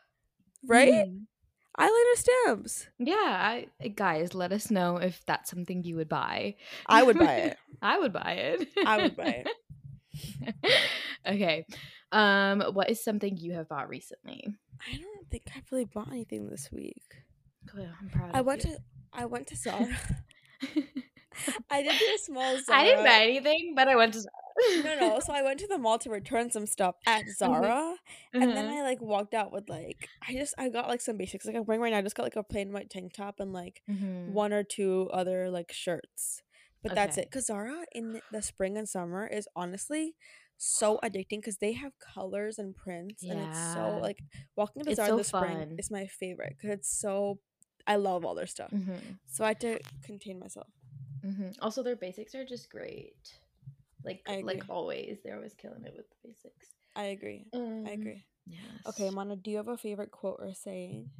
[0.66, 0.92] Right?
[0.92, 1.26] Mhm.
[1.78, 2.86] Eyeliner stamps.
[2.98, 6.56] Yeah, I, guys, let us know if that's something you would buy.
[6.86, 7.58] I would buy it.
[7.82, 8.68] I would buy it.
[8.84, 10.54] I would buy it.
[11.26, 11.66] okay.
[12.12, 14.44] Um, what is something you have bought recently?
[14.80, 17.02] I don't think I've really bought anything this week.
[17.66, 18.72] Good, I'm proud I went you.
[18.72, 18.78] to
[19.12, 19.88] I went to Zara.
[21.70, 22.78] I did do a small Zara.
[22.78, 24.32] I didn't buy anything, but I went to Zara.
[24.84, 25.20] No, no.
[25.20, 27.96] So I went to the mall to return some stuff at Zara,
[28.40, 28.78] and then Uh-huh.
[28.78, 31.46] I like walked out with like I just I got like some basics.
[31.46, 33.52] Like I'm wearing right now, I just got like a plain white tank top and
[33.52, 34.32] like Mhm.
[34.32, 36.42] one or two other like shirts.
[36.82, 37.30] But that's it.
[37.32, 40.14] Cause Zara in the spring and summer is honestly
[40.56, 44.22] so addicting because they have colors and prints, and it's so like
[44.56, 45.78] walking It's Zara in so the spring fun.
[45.78, 47.40] is my favorite because it's so
[47.86, 48.70] I love all their stuff.
[48.72, 49.18] Mhm.
[49.26, 50.68] So I had to contain myself.
[51.22, 53.40] hmm Also, their basics are just great.
[54.06, 56.68] Like like always, they're always killing it with the basics.
[56.94, 57.46] I agree.
[57.52, 58.24] I Um, agree.
[58.46, 58.60] yes.
[58.86, 61.10] Okay, Mana, do you have a favorite quote or saying?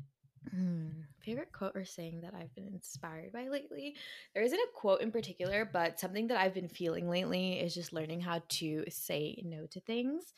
[0.50, 0.88] Hmm.
[1.20, 3.96] Favorite quote or saying that I've been inspired by lately?
[4.32, 7.92] There isn't a quote in particular, but something that I've been feeling lately is just
[7.92, 10.32] learning how to say no to things.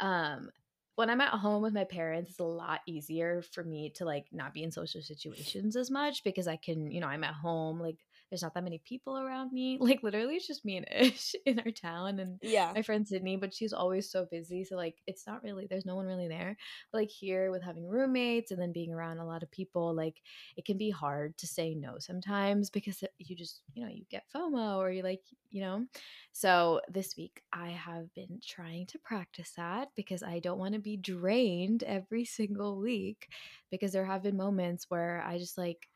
[0.00, 0.50] Um,
[0.96, 4.26] when I'm at home with my parents, it's a lot easier for me to like
[4.32, 7.80] not be in social situations as much because I can, you know, I'm at home,
[7.80, 9.78] like there's not that many people around me.
[9.84, 12.74] Like literally it's just me and Ish in our town and Yeah.
[12.74, 14.64] my friend Sydney, but she's always so busy.
[14.64, 16.56] So like it's not really there's no one really there.
[16.92, 20.20] But like here with having roommates and then being around a lot of people, like
[20.56, 24.24] it can be hard to say no sometimes because you just, you know, you get
[24.34, 25.84] FOMO or you like, you know.
[26.32, 30.80] So this week I have been trying to practice that because I don't want to
[30.80, 33.28] be drained every single week
[33.70, 35.88] because there have been moments where I just like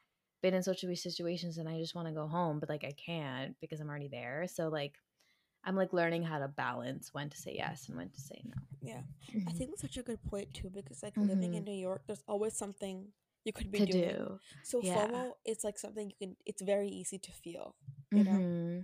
[0.42, 3.56] been in social situations and I just want to go home, but like I can't
[3.60, 4.46] because I'm already there.
[4.48, 4.94] So like
[5.64, 8.54] I'm like learning how to balance when to say yes and when to say no.
[8.80, 9.00] Yeah.
[9.46, 9.56] I Mhm.
[9.58, 11.66] think that's such a good point too because like living in Mhm.
[11.66, 13.08] New York, there's always something
[13.44, 14.02] you could be to doing.
[14.02, 14.40] do.
[14.62, 15.06] So Yeah.
[15.06, 17.74] FOMO is like something you can it's very easy to feel,
[18.14, 18.38] you know?
[18.38, 18.80] hmm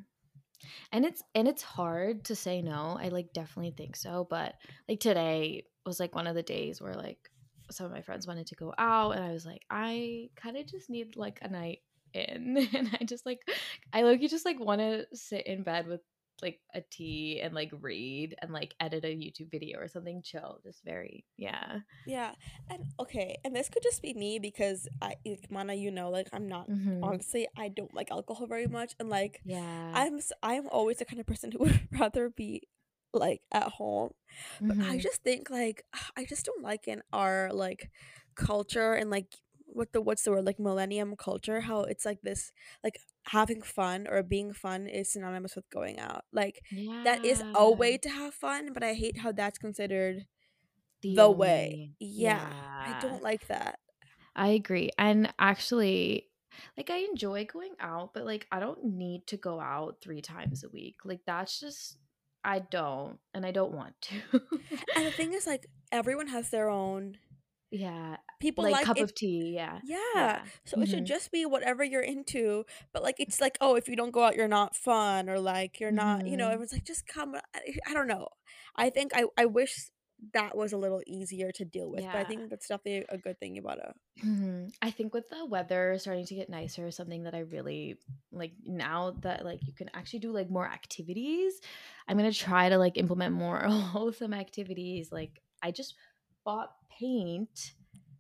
[0.93, 2.97] And it's and it's hard to say no.
[3.01, 4.55] I like definitely think so, but
[4.89, 7.31] like today was like one of the days where like
[7.71, 10.67] some of my friends wanted to go out and I was like I kind of
[10.67, 11.81] just need like a night
[12.13, 12.69] in.
[12.75, 13.41] And I just like
[13.93, 16.01] I look you just like want to sit in bed with
[16.43, 20.61] like a tea and like read and like edit a YouTube video or something chill
[20.65, 21.79] just very yeah.
[22.07, 22.33] Yeah.
[22.69, 26.29] And okay, and this could just be me because I like, Mana, you know, like
[26.33, 29.93] I'm not hmm honestly, I don't like alcohol very much and like yeah.
[29.95, 32.63] I'm I'm always the kind of person who would rather be
[33.15, 34.13] like at home.
[34.67, 35.01] But I Mhm.
[35.01, 35.85] just think like
[36.17, 37.91] I just don't like in our like
[38.35, 39.35] culture and like
[39.67, 42.53] what the what's the word like millennium culture how it's like this
[42.85, 46.25] like having fun or being fun is synonymous with going out.
[46.33, 46.63] Like
[47.05, 50.27] that is a way to have fun, but I hate how that's considered
[51.03, 51.91] the the way.
[51.95, 52.53] only Yeah.
[52.87, 53.79] I yeah don't like that.
[54.37, 54.91] I agree.
[54.99, 56.31] And actually,
[56.77, 60.65] like I enjoy going out, but like I don't need to go out three times
[60.65, 60.97] a week.
[61.05, 61.99] Like that's just
[62.45, 64.15] I don't, and I don't want to.
[64.97, 67.17] and the thing is, like, everyone has their own.
[67.71, 69.53] Yeah, People like, like cup it- of tea.
[69.57, 69.99] Yeah, Yeah.
[70.15, 70.43] Yeah.
[70.65, 71.09] So it should Mhm.
[71.09, 72.65] just be whatever you're into.
[72.93, 75.81] But like it's like, oh, if you don't go out, you're not fun or like
[75.81, 76.53] you're not, you know, Mhm.
[76.53, 77.35] everyone's like, just come.
[77.35, 78.29] I, I don't know.
[78.77, 79.91] I think I, I wish
[80.33, 82.07] that was a little easier to deal with.
[82.11, 83.95] But I think that's definitely a good thing about it.
[84.23, 84.73] Mhm.
[84.81, 87.99] I think with the weather starting to get nicer, something that I really
[88.31, 91.61] like now that like you can actually do like more activities,
[92.07, 95.11] I'm gonna try to like implement more wholesome activities.
[95.11, 95.95] Like I just
[96.45, 97.75] bought paint,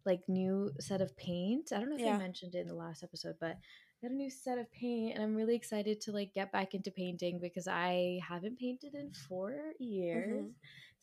[0.04, 1.72] like new set of paint.
[1.72, 2.16] I don't know if Yeah.
[2.16, 5.14] I mentioned it in the last episode, but I got a new set of paint
[5.14, 9.12] and I'm really excited to like get back into painting because I haven't painted in
[9.12, 10.46] four years.
[10.46, 10.54] Mhm.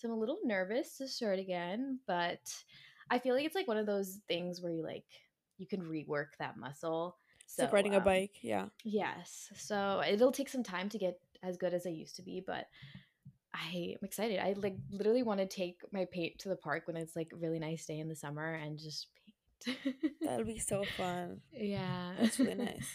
[0.02, 2.40] So I'm a little nervous to start again, but
[3.12, 5.06] I feel like it's like one of those things where you like
[5.60, 7.18] you can rework that muscle.
[7.46, 8.40] So like riding a um, bike.
[8.42, 8.66] Yeah.
[8.84, 9.50] Yes.
[9.56, 12.66] So it'll take some time to get as good as I used to be, but
[13.54, 14.40] I am excited.
[14.40, 17.38] I like literally want to take my paint to the park when it's like a
[17.38, 19.06] really nice day in the summer and just
[19.68, 19.78] paint.
[20.24, 21.42] That'll be so fun.
[21.54, 22.14] yeah.
[22.20, 22.90] That's really nice.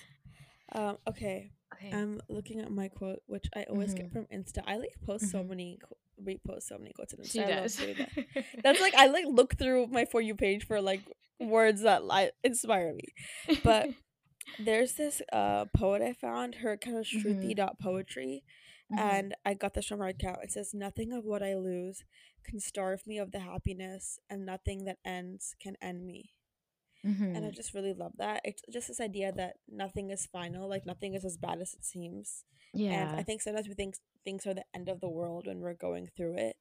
[0.72, 1.52] Um, okay.
[1.72, 1.92] okay.
[1.92, 3.98] I'm looking at my quote, which I always Mhm.
[3.98, 4.64] get from Insta.
[4.66, 5.48] I like post so Mhm.
[5.48, 5.78] many,
[6.22, 7.32] repost so many quotes Insta.
[7.32, 7.76] she I love does.
[7.76, 8.44] doing that.
[8.62, 11.00] That's like I like look through my for you page for like
[11.40, 13.08] words that like inspire me.
[13.62, 13.88] but
[14.58, 17.54] There's this uh poet I found, her kind of Mhm.
[17.56, 18.42] dot poetry,
[18.90, 18.98] Mhm.
[18.98, 20.38] and I got this from her account.
[20.42, 22.04] It says, "Nothing of what I lose
[22.44, 26.30] can starve me of the happiness, and nothing that ends can end me."
[27.34, 27.54] And I Mhm.
[27.54, 28.40] just really love that.
[28.44, 31.84] It's just this idea that nothing is final, like nothing is as bad as it
[31.84, 32.44] seems.
[32.72, 32.90] Yeah.
[32.90, 35.74] And I think sometimes we think things are the end of the world when we're
[35.74, 36.56] going through it,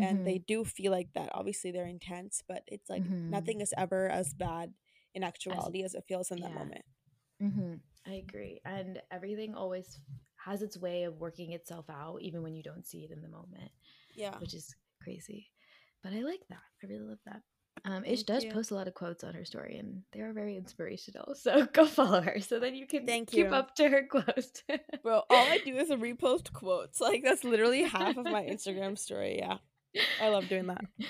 [0.00, 0.44] and they Mhm.
[0.46, 1.30] do feel like that.
[1.32, 3.28] Obviously, they're intense, but it's like Mhm.
[3.28, 4.74] nothing is ever as bad
[5.14, 6.54] in actuality as it feels in that yeah.
[6.54, 6.84] moment.
[7.40, 7.74] hmm
[8.06, 8.60] I agree.
[8.64, 10.00] And everything always
[10.44, 13.28] has its way of working itself out, even when you don't see it in the
[13.28, 13.70] moment,
[14.14, 14.40] Yeah.
[14.40, 15.50] which is crazy.
[16.02, 16.62] But I like that.
[16.82, 17.42] I really love that.
[17.84, 18.52] Um, Ish Thank does you.
[18.52, 21.34] post a lot of quotes on her story, and they are very inspirational.
[21.40, 23.54] So go follow her so that you can Thank keep you.
[23.54, 24.62] up to her quotes.
[25.02, 27.00] Bro, all I do is repost quotes.
[27.00, 29.38] Like that's literally half of my Instagram story.
[29.38, 29.58] Yeah.
[30.20, 30.84] I love doing that.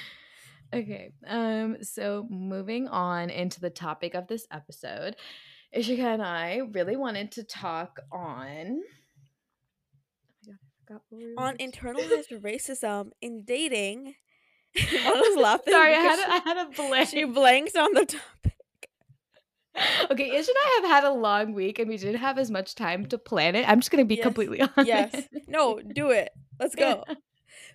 [0.75, 1.13] Okay.
[1.25, 5.15] Um, so moving on into the topic of this episode,
[5.75, 8.81] Ishika and I really wanted to talk on.
[10.43, 14.17] Oh my god, I forgot we On internalized racism in dating.
[15.05, 15.73] Mana's laughing.
[15.73, 17.09] Sorry, I had a, I had a blank.
[17.09, 18.53] she, blanks on the topic.
[20.11, 22.75] okay, Ish and I have had a long week, and we didn't have as much
[22.75, 23.69] time to plan it.
[23.69, 24.87] I'm just gonna be Yes, completely honest.
[24.87, 25.29] Yes.
[25.49, 26.31] No, do it.
[26.59, 27.05] Let's go.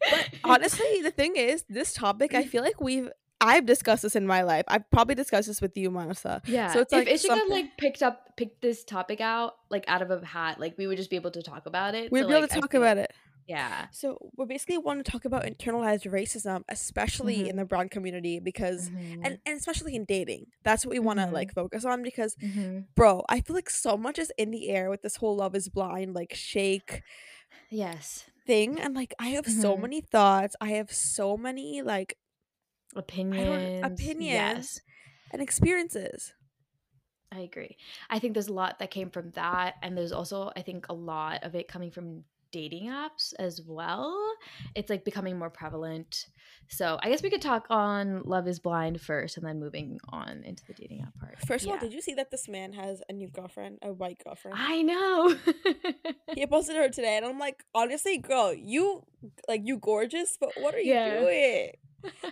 [0.10, 3.10] But honestly, the thing is, this topic, I feel like we've
[3.40, 4.66] I've discussed this in my life.
[4.68, 6.42] I've probably discussed this with you, Manasa.
[6.46, 6.72] Yeah.
[6.74, 10.02] So it's if like Ishika something- like picked up picked this topic out like out
[10.02, 12.12] of a hat, like we would just be able to talk about it.
[12.12, 13.12] We'd So, be able like, to talk about it.
[13.52, 13.88] Yeah.
[13.92, 17.60] So we basically want to talk about internalized racism, especially in Mhm.
[17.60, 19.22] the brown community, because Mhm.
[19.26, 20.44] and, and especially in dating.
[20.64, 21.34] That's what we want to Mhm.
[21.40, 22.88] like focus on because Mhm.
[22.96, 25.68] bro, I feel like so much is in the air with this whole love is
[25.70, 27.02] blind like shake
[27.70, 28.26] yes.
[28.48, 29.82] thing and like I have so Mhm.
[29.82, 30.56] many thoughts.
[30.62, 32.18] I have so many like
[32.96, 33.86] Opinions.
[33.86, 34.80] opinions.
[34.80, 34.82] Yes.
[35.34, 36.34] and experiences.
[37.32, 37.78] I agree.
[38.10, 39.76] I think there's a lot that came from that.
[39.82, 44.18] And there's also, I think, a lot of it coming from dating apps as well.
[44.76, 46.26] It's like becoming more prevalent.
[46.70, 50.44] So I guess we could talk on Love is Blind first and then moving on
[50.46, 51.38] into the dating app part.
[51.46, 54.22] First of all, did you see that this man has a new girlfriend, a white
[54.24, 54.58] girlfriend?
[54.60, 55.36] I know.
[56.36, 59.04] he posted her today and I'm like, honestly, girl, you
[59.48, 61.20] like you gorgeous, but what are you Yeah.
[61.20, 61.72] doing?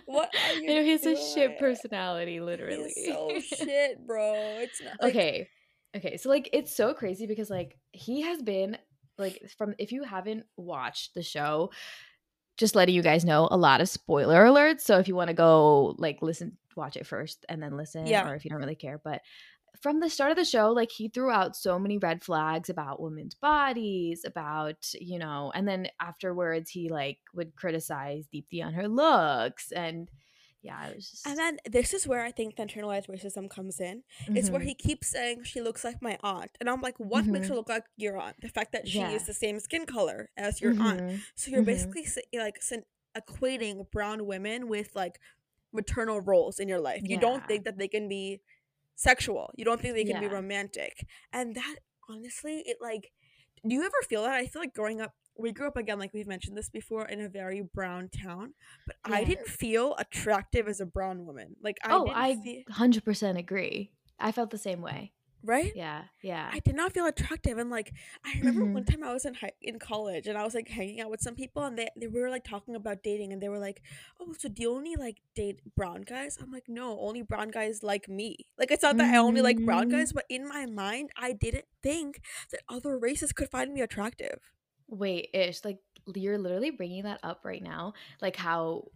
[0.06, 2.92] What are you know he's a shit personality, literally.
[2.96, 4.58] He's so shit, bro.
[4.58, 5.48] It's not like, okay
[5.96, 8.78] okay so like it's so crazy because like he has been
[9.20, 11.70] like from if you haven't watched the show
[12.56, 15.34] just letting you guys know a lot of spoiler alerts so if you want to
[15.34, 18.28] go like listen watch it first and then listen Yeah.
[18.28, 19.20] or if you don't really care but
[19.80, 23.00] from the start of the show like he threw out so many red flags about
[23.00, 28.88] women's bodies about you know and then afterwards he like would criticize deepti on her
[28.88, 30.10] looks and
[30.62, 33.80] yeah it was just And then this is where I think the internalized racism comes
[33.80, 34.02] in.
[34.28, 37.48] It's where he keeps saying she looks like my aunt, and I'm like, what makes
[37.48, 38.36] her look like your aunt?
[38.40, 39.10] The fact that she Yeah.
[39.12, 41.00] is the same skin color as your aunt.
[41.02, 41.20] Mhm.
[41.34, 41.66] So you're Mhm.
[41.92, 42.06] basically
[42.38, 42.58] like
[43.16, 45.18] equating brown women with like
[45.72, 47.02] maternal roles in your life.
[47.04, 48.40] You don't think that they can be
[48.96, 49.52] sexual.
[49.56, 51.06] You don't think they can be romantic.
[51.32, 51.76] And that
[52.08, 53.12] honestly, it like
[53.66, 54.32] do you ever feel that?
[54.32, 57.20] I feel like growing up we grew up again like we've mentioned this before in
[57.20, 58.54] a very brown town,
[58.86, 61.56] but I didn't feel attractive as a brown woman.
[61.62, 63.92] Like I oh, I feel 100% agree.
[64.18, 65.12] I felt the same way.
[65.42, 65.72] right?
[65.74, 66.02] Yeah.
[66.22, 66.50] Yeah.
[66.52, 67.92] I did not feel attractive, and like
[68.26, 68.74] I remember Mhm.
[68.74, 71.22] one time I was in high in college, and I was like hanging out with
[71.22, 73.80] some people, and they they were like talking about dating, and they were like,
[74.20, 77.82] "Oh, so do you only like date brown guys?" I'm like, "No, only brown guys
[77.82, 81.08] like me." Like it's not that I only like brown guys, but in my mind,
[81.16, 82.20] I didn't think
[82.52, 84.40] that other races could find me attractive.
[84.90, 85.78] Wait, ish, like
[86.14, 88.88] you're literally bringing that up right now, like how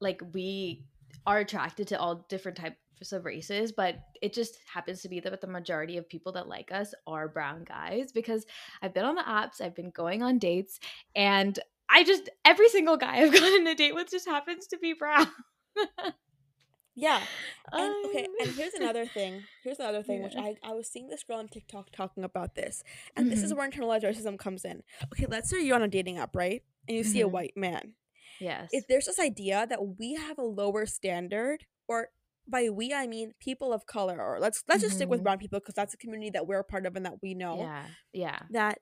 [0.00, 0.84] like we
[1.26, 5.40] are attracted to all different types of races, but it just happens to be that
[5.40, 8.46] the majority of people that like us are brown guys because
[8.82, 10.78] I've been on the apps, I've been going on dates,
[11.14, 14.78] and I just every single guy I've gone on a date with just happens to
[14.78, 15.26] be brown.
[16.94, 17.20] Yeah.
[17.72, 19.42] And okay, and Um, here's another thing.
[19.62, 20.34] Here's another thing, which.
[20.36, 22.82] I I was seeing this girl on TikTok talking about this,
[23.16, 23.56] and this is Mhm.
[23.56, 24.82] where internalized racism comes in.
[25.12, 26.62] Okay, let's say you're on a dating app, right?
[26.88, 27.32] And you see a Mhm.
[27.32, 27.94] white man.
[28.40, 28.68] Yes.
[28.72, 32.10] If there's this idea that we have a lower standard, or
[32.46, 35.24] by we I mean people of color, or let's let's just stick with Mhm.
[35.24, 37.58] brown people because that's a community that we're a part of and that we know.
[37.58, 37.86] Yeah.
[38.12, 38.38] Yeah.
[38.50, 38.78] That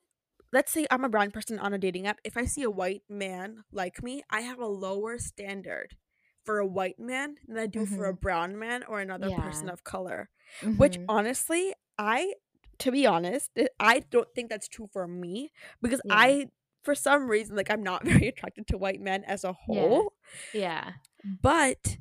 [0.52, 2.20] let's say I'm a brown person on a dating app.
[2.24, 5.96] If I see a white man like me, I have a lower standard
[6.44, 8.20] for a white man than I do for a Mhm.
[8.20, 10.28] brown man or another person of color.
[10.76, 11.04] Which Mhm.
[11.08, 12.34] honestly, I
[12.78, 16.14] to be honest, I don't think that's true for me because Yeah.
[16.16, 16.46] I
[16.82, 19.52] for some reason like I'm not very attracted to white men as a Yeah.
[19.52, 20.12] whole.
[20.52, 20.94] Yeah.
[21.24, 21.98] But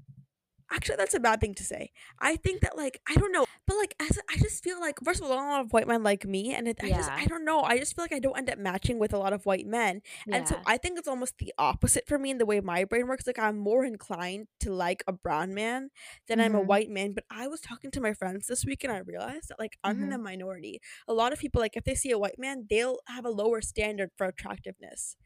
[0.72, 1.92] actually that's a bad thing to say.
[2.20, 5.22] I think that like I don't know, but like as I just feel like first
[5.22, 7.46] of all, a lot of white men like me, and it, I just I don't
[7.46, 7.62] know.
[7.62, 10.02] I just feel like I don't end up matching with a lot of white men,
[10.32, 13.08] and so I think it's almost the opposite for me in the way my brain
[13.08, 13.28] works.
[13.28, 15.90] Like I'm more inclined to like a brown man
[16.28, 16.66] than I'm a Mhm.
[16.66, 17.14] white man.
[17.14, 20.02] But I was talking to my friends this week, and I realized that like I'm
[20.04, 20.24] in a Mhm.
[20.24, 20.80] minority.
[21.08, 23.62] A lot of people like if they see a white man, they'll have a lower
[23.62, 25.18] standard for attractiveness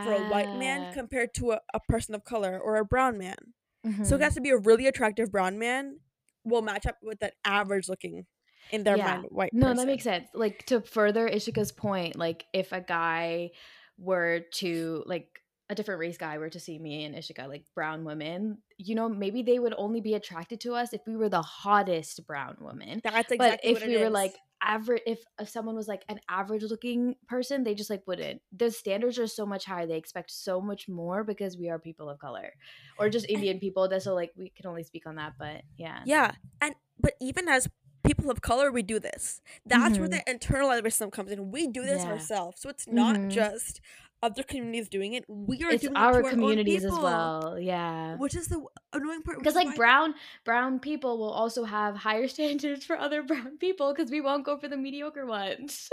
[0.00, 3.54] for a white man compared to a, a person of color or a brown man.
[4.02, 4.22] So it Mhm.
[4.22, 6.00] has to be a really attractive brown man
[6.44, 8.26] will match up with that average looking
[8.70, 9.06] in their Yeah.
[9.18, 10.28] mind white No, that makes sense.
[10.34, 13.50] Like to further Ishika's point, like if a guy
[13.98, 18.04] were to like a different race guy were to see me and Ishika, like brown
[18.04, 21.42] women, you know, maybe they would only be attracted to us if we were the
[21.42, 23.00] hottest brown woman.
[23.02, 24.12] That's But exactly if what it we were is.
[24.12, 28.42] like average, if, if someone was like an average looking person, they just like wouldn't.
[28.56, 29.86] The standards are so much higher.
[29.86, 32.52] They expect so much more because we are people of color
[32.98, 33.88] or just Indian people.
[33.88, 36.00] That's so like we can only speak on that, but yeah.
[36.04, 37.68] yeah, and but even as
[38.04, 39.40] people of color, we do this.
[39.66, 40.24] That's where Mhm.
[40.24, 41.50] the internalized racism comes in.
[41.50, 42.12] We do this Yeah.
[42.12, 43.30] ourselves, so it's not Mhm.
[43.30, 43.80] just
[44.22, 45.24] other communities doing it.
[45.28, 47.58] We are It's doing our it communities our as well.
[47.60, 48.16] Yeah.
[48.16, 49.38] which is the annoying part.
[49.38, 54.10] Because like brown brown people will also have higher standards for other brown people because
[54.10, 55.88] we won't go for the mediocre ones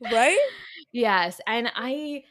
[0.00, 0.38] right?
[0.92, 2.22] yes and i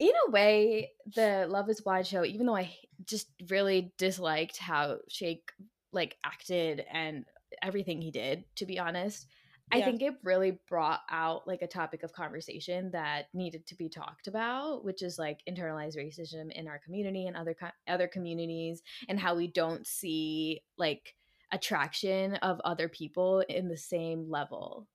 [0.00, 4.96] in a way the love is blind show even though I just really disliked how
[5.08, 5.52] Shake
[5.92, 7.24] like acted and
[7.62, 9.26] everything he did to be honest
[9.72, 13.88] i think it really brought out like a topic of conversation that needed to be
[13.88, 18.82] talked about which is like internalized racism in our community and other co- other communities
[19.08, 21.14] and how we don't see like
[21.52, 24.86] attraction of other people in the same level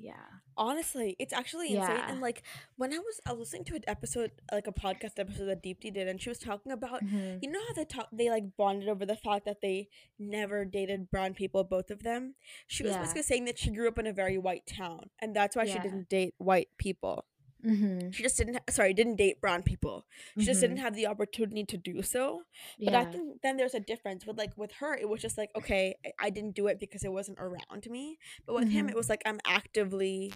[0.00, 0.14] yeah
[0.56, 1.96] Honestly, it's actually insane.
[1.96, 2.10] Yeah.
[2.10, 2.42] And like
[2.76, 5.90] when I was I was listening to an episode, like a podcast episode that Deepti
[5.94, 7.38] did, and she was talking about Mhm.
[7.42, 11.10] you know how they talk they like bonded over the fact that they never dated
[11.10, 12.34] brown people, both of them.
[12.66, 12.98] She was Yeah.
[13.00, 15.78] basically saying that she grew up in a very white town, and that's why she
[15.78, 17.24] didn't date white people.
[17.64, 18.12] Mhm.
[18.14, 18.54] She just didn't.
[18.54, 20.06] ha- Sorry, didn't date brown people.
[20.38, 20.80] She just didn't Mhm.
[20.80, 22.42] have the opportunity to do so.
[22.78, 25.50] But I think then there's a difference with like with her, it was just like
[25.56, 28.18] okay, I, I didn't do it because it wasn't around me.
[28.46, 28.90] But with him, Mhm.
[28.90, 30.32] it was like I'm actively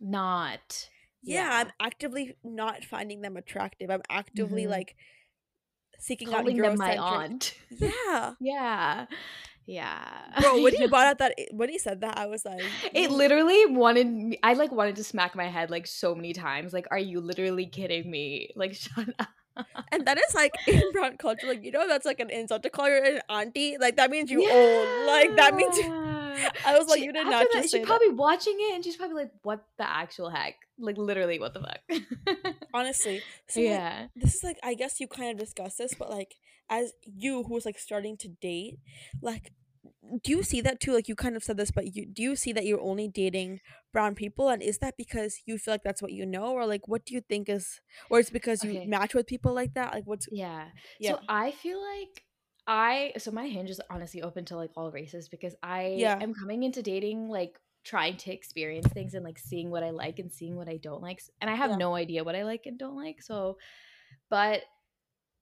[0.00, 0.88] not
[1.22, 3.90] yeah, yeah I'm actively not finding them attractive.
[3.90, 4.70] I'm actively Mhm.
[4.70, 4.96] like
[5.98, 9.06] seeking calling out them my aunt Yeah, yeah
[9.66, 10.60] yeah bro.
[10.62, 14.06] When he brought out that, when he said that, I was like, it literally wanted
[14.08, 17.20] me i like wanted to smack my head like so many times like are you
[17.20, 19.28] literally kidding me like shut up
[19.92, 22.70] and that is like in brown culture, like you know, that's like an insult to
[22.70, 23.76] call her an auntie.
[23.78, 25.06] Like that means you old.
[25.06, 25.76] Like that means.
[25.76, 26.01] You- Yeah.
[26.66, 27.88] I was like, She- you did not that, just say she's that.
[27.88, 31.60] probably watching it and she's probably like what the actual heck like literally what the
[31.60, 35.94] fuck Honestly, so like, yeah this is like I guess you kind of discussed this,
[35.94, 36.34] but like
[36.70, 38.78] as you who was like starting to date,
[39.20, 39.52] like
[40.22, 40.92] do you see that too?
[40.92, 43.60] Like you kind of said this, but you do you see that you're only dating
[43.92, 46.86] brown people, and is that because you feel like that's what you know, or like
[46.88, 49.92] what do you think is, or it's because you match with people like that?
[49.92, 50.66] Like what's Yeah.
[50.98, 52.24] yeah So I feel like
[52.66, 56.20] I so my hinge is honestly open to like all races because I Yeah.
[56.20, 60.18] am coming into dating like trying to experience things and like seeing what I like
[60.20, 61.20] and seeing what I don't like.
[61.40, 61.76] And I have Yeah.
[61.76, 63.22] no idea what I like and don't like.
[63.22, 63.58] So
[64.30, 64.62] but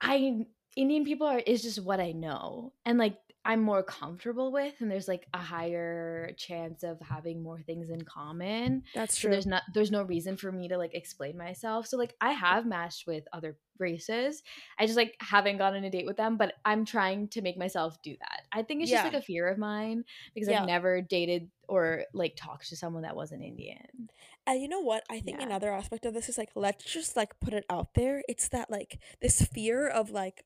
[0.00, 0.46] I
[0.76, 2.74] Indian people are is just what I know.
[2.84, 7.60] And like I'm more comfortable with and there's like a higher chance of having more
[7.62, 8.82] things in common.
[8.94, 9.30] That's So true.
[9.30, 11.86] there's not there's no reason for me to like explain myself.
[11.86, 14.42] So like I have matched with other races.
[14.78, 17.56] I just like haven't gone on a date with them, but I'm trying to make
[17.56, 18.42] myself do that.
[18.52, 20.60] I think it's just like a fear of mine because Yeah.
[20.60, 24.10] I've never dated or like talked to someone that wasn't Indian.
[24.46, 25.04] And you know what?
[25.08, 25.46] I think Yeah.
[25.46, 28.22] another aspect of this is like let's just like put it out there.
[28.28, 30.44] It's that like this fear of like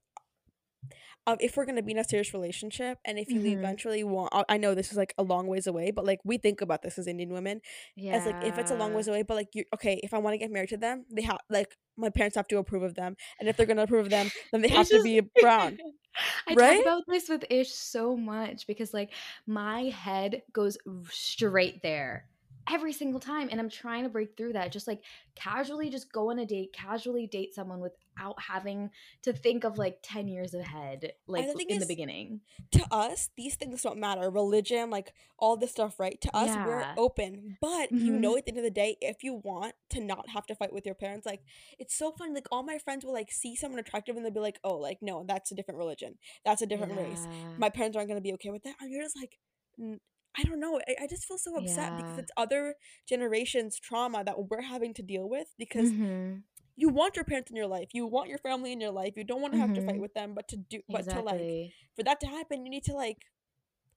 [1.26, 3.52] of if we're gonna be in a serious relationship and if you Mhm.
[3.58, 6.60] eventually want I know this is like a long ways away, but like we think
[6.60, 7.60] about this as Indian women
[7.96, 8.16] yeah.
[8.16, 10.34] as like if it's a long ways away, but like you okay, if I want
[10.34, 13.16] to get married to them, they have like my parents have to approve of them.
[13.40, 15.78] And if they're gonna approve of them, then they have to be brown.
[16.46, 16.80] I talk Right?
[16.80, 19.10] about this with Ish so much because like
[19.46, 20.78] my head goes
[21.10, 22.26] straight there
[22.70, 25.02] every single time and I'm trying to break through that just like
[25.34, 27.80] casually just go on a date casually date someone
[28.16, 28.90] without having
[29.22, 32.40] to think of like 10 years ahead like the in the beginning
[32.72, 34.30] to us, these things don't matter.
[34.30, 36.20] Religion, like all this stuff, right?
[36.22, 37.56] To us, we're open.
[37.60, 40.28] But you hmm know, at the end of the day, if you want to not
[40.30, 41.40] have to fight with your parents, like
[41.78, 42.34] it's so fun.
[42.34, 44.98] Like all my friends will like see someone attractive and they'll be like, "Oh, like
[45.02, 46.14] no, that's a different religion.
[46.44, 47.26] That's a different race.
[47.56, 49.38] My parents aren't gonna be okay with that." And you're just like,
[49.80, 50.00] "N-
[50.36, 50.80] I don't know.
[50.88, 52.74] I, I just feel so upset because it's other
[53.08, 56.44] generations' trauma that we're having to deal with because hmm
[56.76, 59.24] you want your parents in your life, you want your family in your life, you
[59.24, 61.48] don't want to have to fight hmm with them, but to do, but to like
[61.96, 63.18] for that to happen, you need to like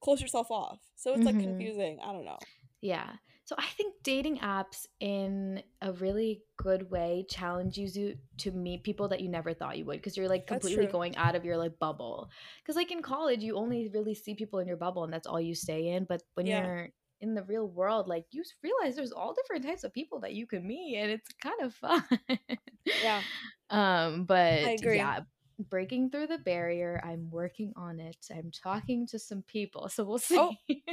[0.01, 0.79] close yourself off.
[0.95, 1.99] So it's like hmm confusing.
[2.03, 2.47] I don't know.
[2.81, 3.13] Yeah.
[3.45, 8.83] So I think dating apps in a really good way challenge you to, to meet
[8.83, 11.57] people that you never thought you would because you're like completely going out of your
[11.57, 12.29] like bubble.
[12.61, 15.39] Because like in college, you only really see people in your bubble and that's all
[15.39, 16.05] you stay in.
[16.07, 16.71] But when Yeah.
[16.71, 16.89] you're
[17.21, 20.47] in the real world, like you realize there's all different types of people that you
[20.47, 22.03] can meet and it's kind of fun.
[22.95, 23.23] Yeah.
[23.69, 25.15] um, but I agree.
[25.15, 25.21] yeah,
[25.69, 28.27] breaking through the barrier, I'm working on it.
[28.31, 30.59] I'm talking to some people, so we'll Oh, see.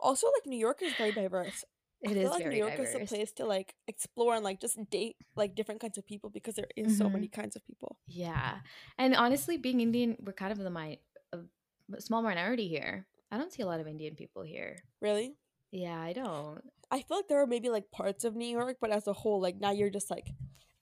[0.00, 1.64] also like New York is very diverse.
[2.06, 4.60] I it feel is like New York is a place to like explore and like
[4.60, 7.64] just date like different kinds of people because there is so hmm many kinds of
[7.66, 7.98] people.
[8.06, 8.60] Yeah.
[8.98, 11.02] And honestly, being Indian, we're kind of the mi-
[11.32, 13.06] a small minority here.
[13.30, 14.76] I don't see a lot of Indian people here.
[15.00, 15.36] Really?
[15.70, 16.60] Yeah, I don't.
[16.90, 19.40] I feel like there are maybe like parts of New York, but as a whole,
[19.40, 20.30] like now you're just like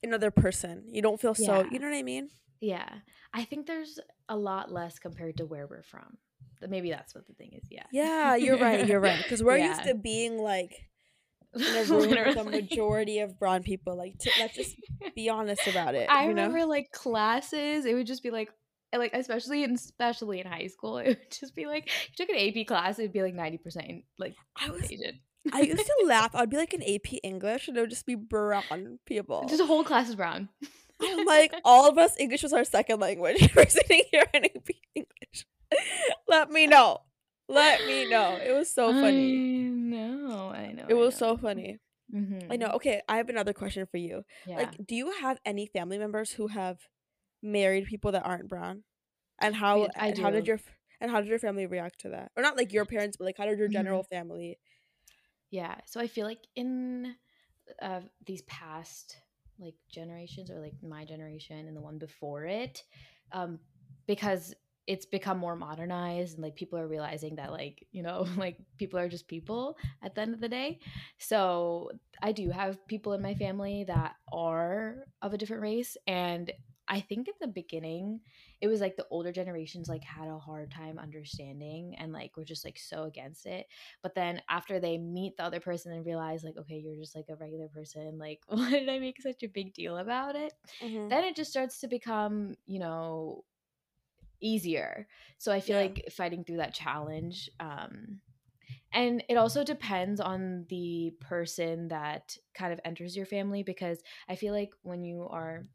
[0.03, 0.83] another person.
[0.87, 1.69] You don't feel so, Yeah.
[1.71, 2.29] you know what I mean?
[2.61, 2.87] Yeah.
[3.33, 6.17] I think there's a lot less compared to where we're from.
[6.67, 7.67] Maybe that's what the thing is.
[7.69, 7.83] Yeah.
[7.91, 8.87] Yeah, you're right.
[8.87, 9.19] You're right.
[9.23, 10.73] Because we're used to being like
[11.53, 13.95] in a room with a majority of brown people.
[13.95, 14.75] Like, to, let's just
[15.15, 16.43] be honest about it, I you know?
[16.43, 18.49] remember like classes, it would just be like,
[18.95, 22.37] like especially in especially in high school, it would just be like you took an
[22.37, 25.19] AP class, it'd be like ninety percent like I was Asian.
[25.53, 26.35] I used to laugh.
[26.35, 29.45] I'd be like in AP English and it would just be brown people.
[29.47, 30.49] just a whole class is brown.
[31.01, 33.49] I'm like, all of us, English was our second language.
[33.55, 35.45] We're sitting here in AP English.
[36.27, 36.99] Let me know.
[37.47, 38.37] Let me know.
[38.43, 39.31] It was so I funny.
[39.69, 41.35] know, I know, It I was know.
[41.35, 41.79] so funny.
[42.13, 42.51] Mm-hmm.
[42.51, 42.67] I know.
[42.75, 44.23] Okay, I have another question for you.
[44.45, 44.57] Yeah.
[44.57, 46.79] Like, do you have any family members who have
[47.41, 48.83] married people that aren't brown?
[49.39, 50.59] And how and how did your
[50.99, 52.31] and how did your family react to that?
[52.35, 54.57] Or not like your parents, but like how did your general family?
[55.51, 55.75] Yeah.
[55.85, 57.15] So I feel like in
[57.81, 59.17] uh, these past
[59.59, 62.83] like generations or like my generation and the one before it,
[63.31, 63.59] um,
[64.07, 64.53] because
[64.87, 68.97] it's become more modernized and like people are realizing that like you know like people
[68.97, 70.79] are just people at the end of the day
[71.17, 71.91] so
[72.23, 76.51] i do have people in my family that are of a different race and
[76.87, 78.19] i think in the beginning
[78.61, 82.45] it was like the older generations like had a hard time understanding and like were
[82.45, 83.67] just like so against it
[84.01, 87.25] but then after they meet the other person and realize like okay you're just like
[87.29, 91.09] a regular person like why did i make such a big deal about it Mhm.
[91.09, 93.43] then it just starts to become you know
[94.39, 95.07] easier
[95.37, 95.79] so i feel Yeah.
[95.79, 98.19] like fighting through that challenge um
[98.93, 104.35] and it also depends on the person that kind of enters your family because i
[104.35, 105.65] feel like when you are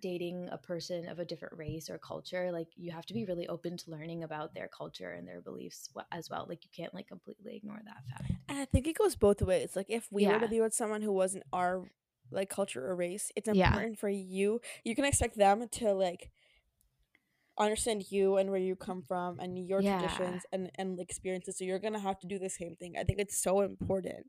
[0.00, 3.46] dating a person of a different race or culture like you have to be really
[3.48, 7.08] open to learning about their culture and their beliefs as well like you can't like
[7.08, 9.74] completely ignore that fact And I think it goes both ways.
[9.76, 11.90] Like if we were to be with someone who wasn't our
[12.30, 13.66] like culture or race, it's Yeah.
[13.66, 14.60] important for you.
[14.84, 16.30] You can expect them to like
[17.58, 19.96] understand you and where you come from and your Yeah.
[19.98, 21.56] traditions and and experiences.
[21.58, 22.96] So you're gonna have to do the same thing.
[22.98, 24.26] I think it's so important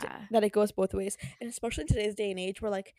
[0.00, 2.70] to- yeah that it goes both ways, and especially in today's day and age, where
[2.70, 2.94] like,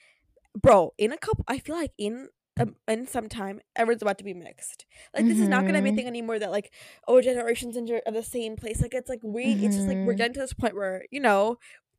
[0.55, 2.29] bro, in a couple, I feel like in.
[2.57, 4.85] Um, in some time, everyone's about to be mixed.
[5.13, 5.95] Like this is not gonna be a Mhm.
[5.97, 6.39] thing anymore.
[6.39, 6.71] That like,
[7.05, 8.81] oh, generations in are the same place.
[8.81, 10.17] Like it's like we, it's just like we're Mhm.
[10.17, 11.57] getting to this point where you know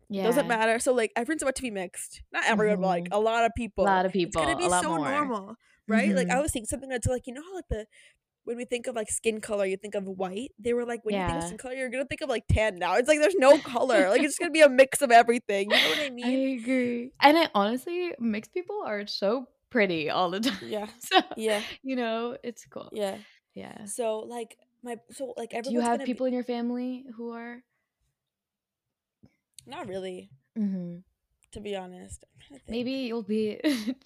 [0.08, 0.78] yeah doesn't matter.
[0.78, 2.22] So like everyone's about to be mixed.
[2.32, 3.08] Not everyone, but like Mhm.
[3.12, 3.84] a lot of people.
[3.84, 4.40] a lot of people.
[4.40, 5.56] It's gonna be so more normal,
[5.88, 6.14] right?
[6.16, 7.86] Like I was seeing something that's like you know how like the
[8.46, 10.52] when we think of like skin color, you think of white.
[10.58, 12.78] They were like, when you think of skin color, you're gonna think of like tan
[12.78, 12.94] now.
[12.94, 14.08] It's like there's no color.
[14.08, 15.70] Like it's gonna be a mix of everything.
[15.72, 16.58] You know what I mean?
[16.58, 17.10] I agree.
[17.20, 20.58] And I honestly, mixed people are so pretty all the time.
[20.62, 20.86] Yeah.
[21.00, 21.60] So, Yeah.
[21.82, 22.88] you know, it's cool.
[22.92, 23.18] Yeah.
[23.54, 23.84] Yeah.
[23.86, 27.62] So like my so like Do you have people in your family who are?
[29.66, 30.98] not really, hmm
[31.52, 32.24] to be honest.
[32.34, 32.76] I'm trying to think.
[32.76, 33.58] Maybe you'll be.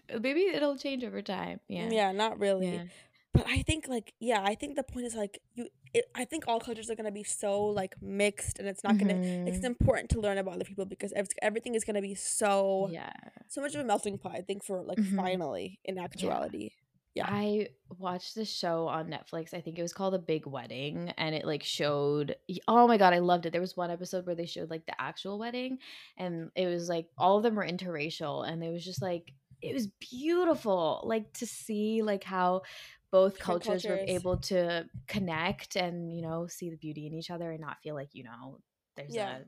[0.20, 1.58] maybe it'll change over time.
[1.68, 1.90] Yeah.
[1.90, 2.66] Yeah, not really.
[2.68, 2.84] Yeah.
[3.32, 5.68] But I think like yeah, I think the point is like you.
[5.92, 9.14] It, I think all cultures are gonna be so like mixed, and it's not gonna.
[9.14, 9.64] It's Mhm.
[9.64, 13.12] important to learn about other people because ev- everything is gonna be so Yeah.
[13.48, 14.32] so much of a melting pot.
[14.36, 15.16] I think for like Mhm.
[15.16, 16.70] finally in actuality.
[17.16, 17.26] Yeah.
[17.28, 19.52] I watched this show on Netflix.
[19.52, 22.36] I think it was called The Big Wedding, and it like showed.
[22.68, 23.50] Oh my god, I loved it.
[23.50, 25.78] There was one episode where they showed like the actual wedding,
[26.18, 29.32] and it was like all of them were interracial, and it was just like
[29.62, 32.62] it was beautiful, like to see like how
[33.10, 37.30] both Different cultures, were able to connect and you know see the beauty in each
[37.30, 38.58] other and not feel like you know
[38.96, 39.30] there's Yeah.
[39.30, 39.44] a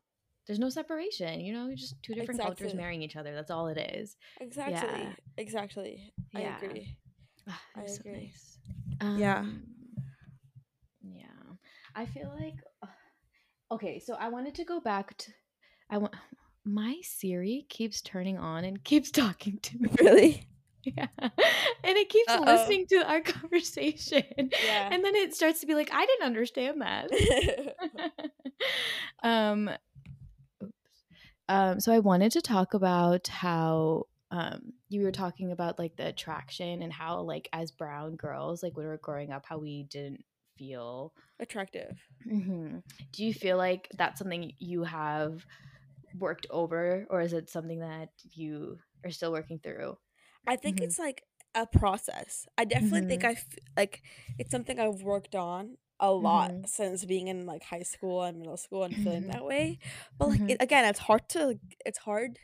[0.46, 1.40] there's no separation.
[1.40, 3.34] You know, just two different cultures marrying each other.
[3.34, 4.16] That's all it is.
[4.40, 4.72] Exactly.
[4.72, 5.12] Yeah.
[5.36, 6.12] Exactly.
[6.32, 6.56] Yeah.
[6.60, 6.96] I agree.
[7.48, 8.22] Ah, it I so agree.
[8.24, 8.58] nice.
[9.18, 9.38] Yeah.
[9.38, 9.62] Um,
[11.02, 11.22] yeah.
[11.94, 12.54] I feel like
[13.70, 15.32] okay, so I wanted to go back to
[15.90, 16.14] I want
[16.64, 19.88] my Siri keeps turning on and keeps talking to me.
[20.00, 20.48] Really?
[20.84, 21.06] Yeah.
[21.20, 22.42] And it keeps Uh-oh.
[22.42, 24.24] listening to our conversation.
[24.36, 24.88] Yeah.
[24.90, 27.08] And then it starts to be like, I didn't understand that.
[29.22, 29.70] um
[30.60, 30.72] oops.
[31.48, 36.06] um so i wanted to talk about how um you were talking about like the
[36.06, 39.84] attraction and how like as brown girls like when we were growing up how we
[39.84, 40.24] didn't
[40.58, 41.96] feel Attractive.
[42.28, 42.82] Mhm.
[43.12, 45.44] do you feel like that's something you have
[46.14, 49.98] worked over or is it something that you are still working through
[50.46, 50.80] I think Mhm.
[50.80, 52.46] it's like a process.
[52.58, 53.24] I definitely think Mhm.
[53.24, 54.02] I f- like
[54.38, 56.66] it's something I've worked on a lot Mhm.
[56.66, 59.32] since being in like high school and middle school and feeling Mhm.
[59.32, 59.78] that way.
[60.18, 60.48] But like Mhm.
[60.48, 62.38] it, again, it's hard to it's hard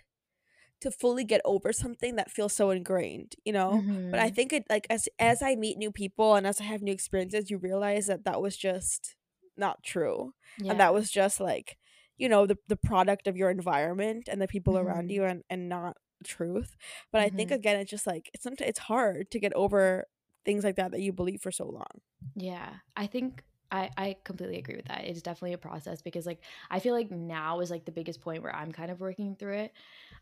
[0.82, 3.84] to fully get over something that feels so ingrained, you know?
[4.10, 4.32] But I Mhm.
[4.32, 7.50] think it like as as I meet new people and as I have new experiences,
[7.50, 9.16] you realize that that was just
[9.56, 10.34] not true.
[10.58, 11.78] yeah And that was just like,
[12.18, 15.12] you know, the the product of your environment and the people around Mhm.
[15.12, 16.76] you and and not truth.
[17.12, 17.52] But I think Mhm.
[17.52, 20.06] again it's just like it's sometimes it's hard to get over
[20.44, 22.00] things like that that you believe for so long.
[22.34, 25.04] Yeah, I think I I completely agree with that.
[25.04, 28.42] It's definitely a process because like I feel like now is like the biggest point
[28.42, 29.72] where I'm kind of working through it.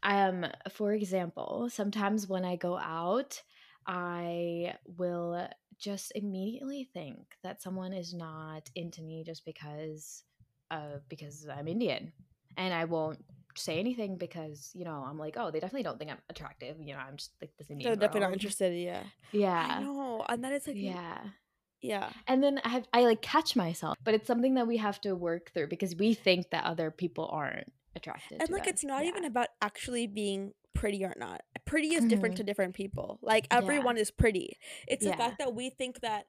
[0.03, 3.43] Um, for example, sometimes when I go out,
[3.87, 10.25] I will just immediately think that someone is not into me just because
[10.71, 12.13] uh because I'm Indian.
[12.57, 13.23] And I won't
[13.55, 16.77] say anything because, you know, I'm like, oh, they definitely don't think I'm attractive.
[16.81, 17.89] You know, I'm just like this Indian.
[17.91, 18.29] They're definitely girl.
[18.31, 19.03] not interested, yeah.
[19.33, 19.53] Yeah.
[19.53, 19.81] I Yeah.
[19.85, 20.25] know.
[20.29, 21.19] And that is like Yeah.
[21.83, 22.11] yeah.
[22.27, 25.15] And then I have I like catch myself, but it's something that we have to
[25.15, 28.69] work through because we think that other people aren't attracted And like us.
[28.69, 29.09] it's not Yeah.
[29.11, 31.43] even about actually being pretty or not.
[31.65, 32.39] Pretty is different Mhm.
[32.39, 33.19] to different people.
[33.23, 33.59] Like Yeah.
[33.59, 34.57] everyone is pretty.
[34.87, 36.27] It's the fact that we think that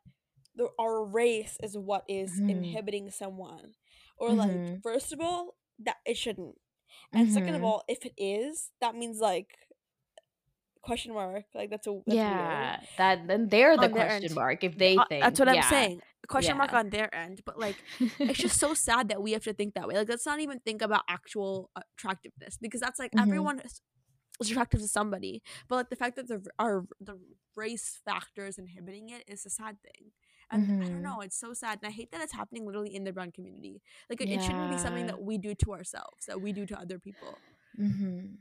[0.55, 2.49] the, our race is what is Mhm.
[2.49, 3.75] inhibiting someone.
[4.17, 4.81] Or like Mhm.
[4.83, 6.57] first of all, that it shouldn't.
[7.13, 7.65] And second of Mhm.
[7.65, 9.55] all, if it is, that means like
[10.81, 11.45] question mark.
[11.53, 12.17] Like that's a that's weird.
[12.17, 14.35] yeah, that then they're the On question end.
[14.35, 15.23] mark if they Uh, think.
[15.23, 16.01] that's what I'm saying.
[16.27, 17.77] Question mark on their end, but like
[18.19, 19.95] it's just so sad that we have to think that way.
[19.95, 23.21] Like let's not even think about actual attractiveness because that's like Mhm.
[23.21, 23.81] everyone is,
[24.41, 27.19] is attractive to somebody, but like the fact that the our the
[27.55, 30.11] race factors inhibiting it is a sad thing.
[30.51, 31.17] And I don't Mhm.
[31.17, 33.81] know, it's so sad, and I hate that it's happening literally in the brown community.
[34.09, 36.79] Like it, it shouldn't be something that we do to ourselves, that we do to
[36.79, 37.43] other people.
[37.75, 38.35] hmm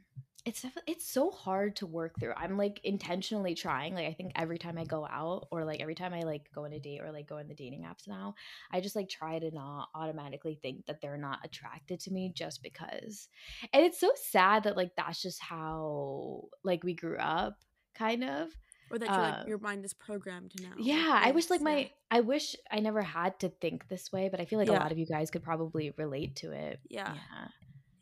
[0.45, 2.35] It's it's so hard to work through.
[2.37, 3.95] I'm like intentionally trying.
[3.95, 6.65] Like I think every time I go out or like every time I like go
[6.65, 8.35] on a date or like go in the dating apps now,
[8.71, 12.63] I just like try to not automatically think that they're not attracted to me just
[12.63, 13.29] because.
[13.73, 17.59] And it's so sad that like that's just how like we grew up
[17.95, 18.53] kind of.
[18.91, 20.73] Or that you're, like, Um, your mind is programmed now.
[20.79, 21.65] Yeah, I wish like yeah.
[21.65, 24.73] my I wish I never had to think this way, but I feel like a
[24.73, 26.79] lot of you guys could probably relate to it.
[26.89, 27.15] Yeah.
[27.15, 27.49] Yeah.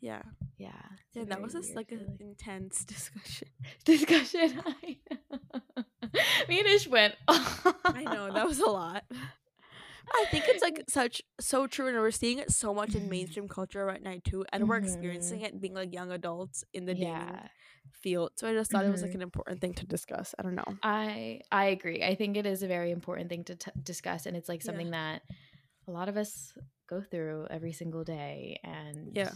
[0.01, 0.21] Yeah.
[0.57, 0.71] Yeah.
[1.13, 3.47] Yeah, that was just like an intense discussion.
[3.85, 4.61] discussion.
[4.65, 4.97] I.
[6.47, 7.15] Me and Ish went.
[7.27, 9.03] I know that was a lot.
[10.13, 13.09] I think it's like such so true, and we're seeing it so much in Mhm.
[13.09, 14.83] mainstream culture right now too, and we're Mhm.
[14.83, 17.47] experiencing it being like young adults in the dating yeah.
[17.91, 18.31] Field.
[18.37, 19.15] So I just thought it was like Mhm.
[19.15, 20.35] an important thing to discuss.
[20.37, 20.77] I don't know.
[20.83, 22.03] I I agree.
[22.03, 24.67] I think it is a very important thing to t- discuss, and it's like Yeah.
[24.67, 25.21] something that
[25.87, 26.57] a lot of us
[26.87, 28.59] go through every single day.
[28.63, 29.31] And Yeah.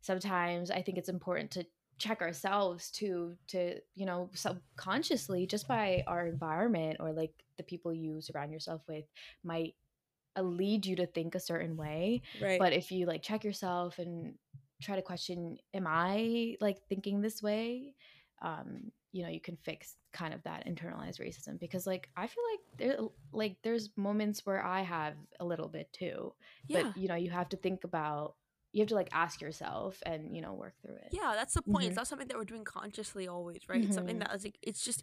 [0.00, 1.66] sometimes I think it's important to
[1.98, 7.92] check ourselves to to you know subconsciously just by our environment or like the people
[7.92, 9.04] you surround yourself with
[9.44, 9.74] might
[10.34, 12.58] uh, lead you to think a certain way Right.
[12.58, 14.38] but if you like check yourself and
[14.80, 17.94] try to question am i like thinking this way
[18.42, 22.44] um you know you can fix kind of that internalized racism because like i feel
[22.52, 22.98] like there
[23.32, 26.32] like there's moments where i have a little bit too
[26.68, 26.82] yeah.
[26.82, 28.34] but you know you have to think about
[28.72, 31.62] you have to like ask yourself and you know work through it yeah, that's the
[31.62, 31.84] point.
[31.84, 31.88] Mhm.
[31.88, 33.82] It's not something that we're doing consciously always, right?
[33.82, 34.20] It's something Mhm.
[34.20, 35.02] that is like it's just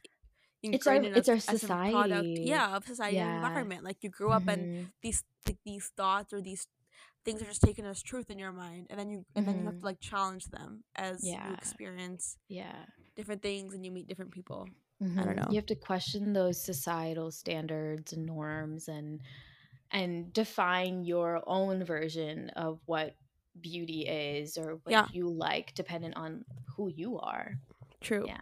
[0.64, 2.44] It's our- it's our a product, society.
[2.46, 3.36] yeah, of society Yeah.
[3.36, 3.84] environment.
[3.84, 4.92] Like you grew up and Mhm.
[5.02, 6.68] these like, these thoughts or these
[7.26, 9.66] things are just taken as truth in your mind, and then you and then you
[9.66, 11.48] have to like challenge them as Yeah.
[11.48, 12.86] you experience yeah
[13.16, 14.68] different things and you meet different people.
[15.02, 15.36] Mhm.
[15.36, 15.48] know.
[15.50, 19.22] You have to question those societal standards and norms and
[19.92, 23.16] and define your own version of what
[23.62, 25.08] beauty is or what Yeah.
[25.14, 26.46] you like dependent on
[26.76, 27.58] who you are.
[28.02, 28.26] True.
[28.28, 28.42] Yeah.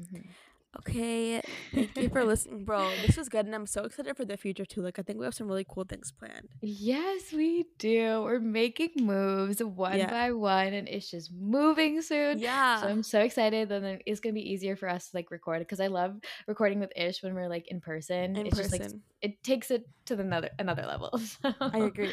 [0.00, 0.34] Mhm.
[0.80, 1.40] Okay.
[1.74, 2.90] Thank you for listening, bro.
[3.06, 4.82] This was good, and I'm so excited for the future too.
[4.82, 6.48] Like I think we have some really cool things planned.
[6.60, 8.22] Yes, we do.
[8.22, 10.10] We're making moves one Yeah.
[10.10, 12.38] by one and it's just moving soon.
[12.38, 12.80] Yeah.
[12.80, 15.60] So I'm so excited that then it's gonna be easier for us to like record
[15.60, 16.16] because I love
[16.46, 18.36] recording with Ish when we're like in person.
[18.36, 18.70] in it's person.
[18.78, 21.18] just like it takes it to the another another level.
[21.60, 22.10] I agree.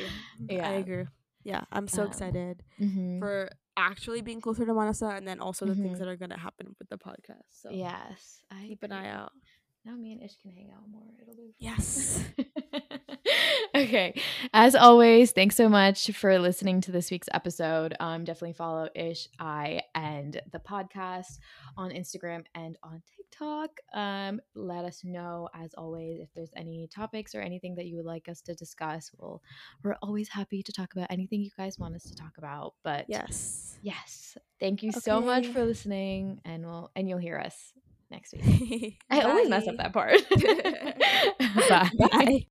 [0.49, 0.67] Yeah.
[0.69, 1.05] I agree.
[1.43, 3.19] Yeah, I'm so Um, excited Mhm.
[3.19, 5.99] for actually being closer to Manasa and then also the things Mhm.
[5.99, 7.43] that are gonna happen with the podcast.
[7.51, 9.31] So yes, I keep an eye out.
[9.85, 11.01] Now me and Ish can hang out more.
[11.21, 11.53] It'll be fun.
[11.59, 12.23] Yes.
[13.75, 14.13] okay.
[14.53, 17.93] As always, thanks so much for listening to this week's episode.
[17.99, 21.39] Um, definitely follow Ish, I, and the podcast
[21.75, 23.71] on Instagram and on TikTok.
[23.93, 28.05] Um, let us know, as always, if there's any topics or anything that you would
[28.05, 29.11] like us to discuss.
[29.17, 29.41] We'll,
[29.83, 32.75] we're always happy to talk about anything you guys want us to talk about.
[32.85, 33.77] But Yes.
[33.81, 37.73] yes, thank you so much for listening, and we'll and you'll hear us
[38.13, 38.99] next week.
[39.09, 40.21] I always mess up that part.
[41.69, 41.89] Bye.
[41.97, 42.45] Bye.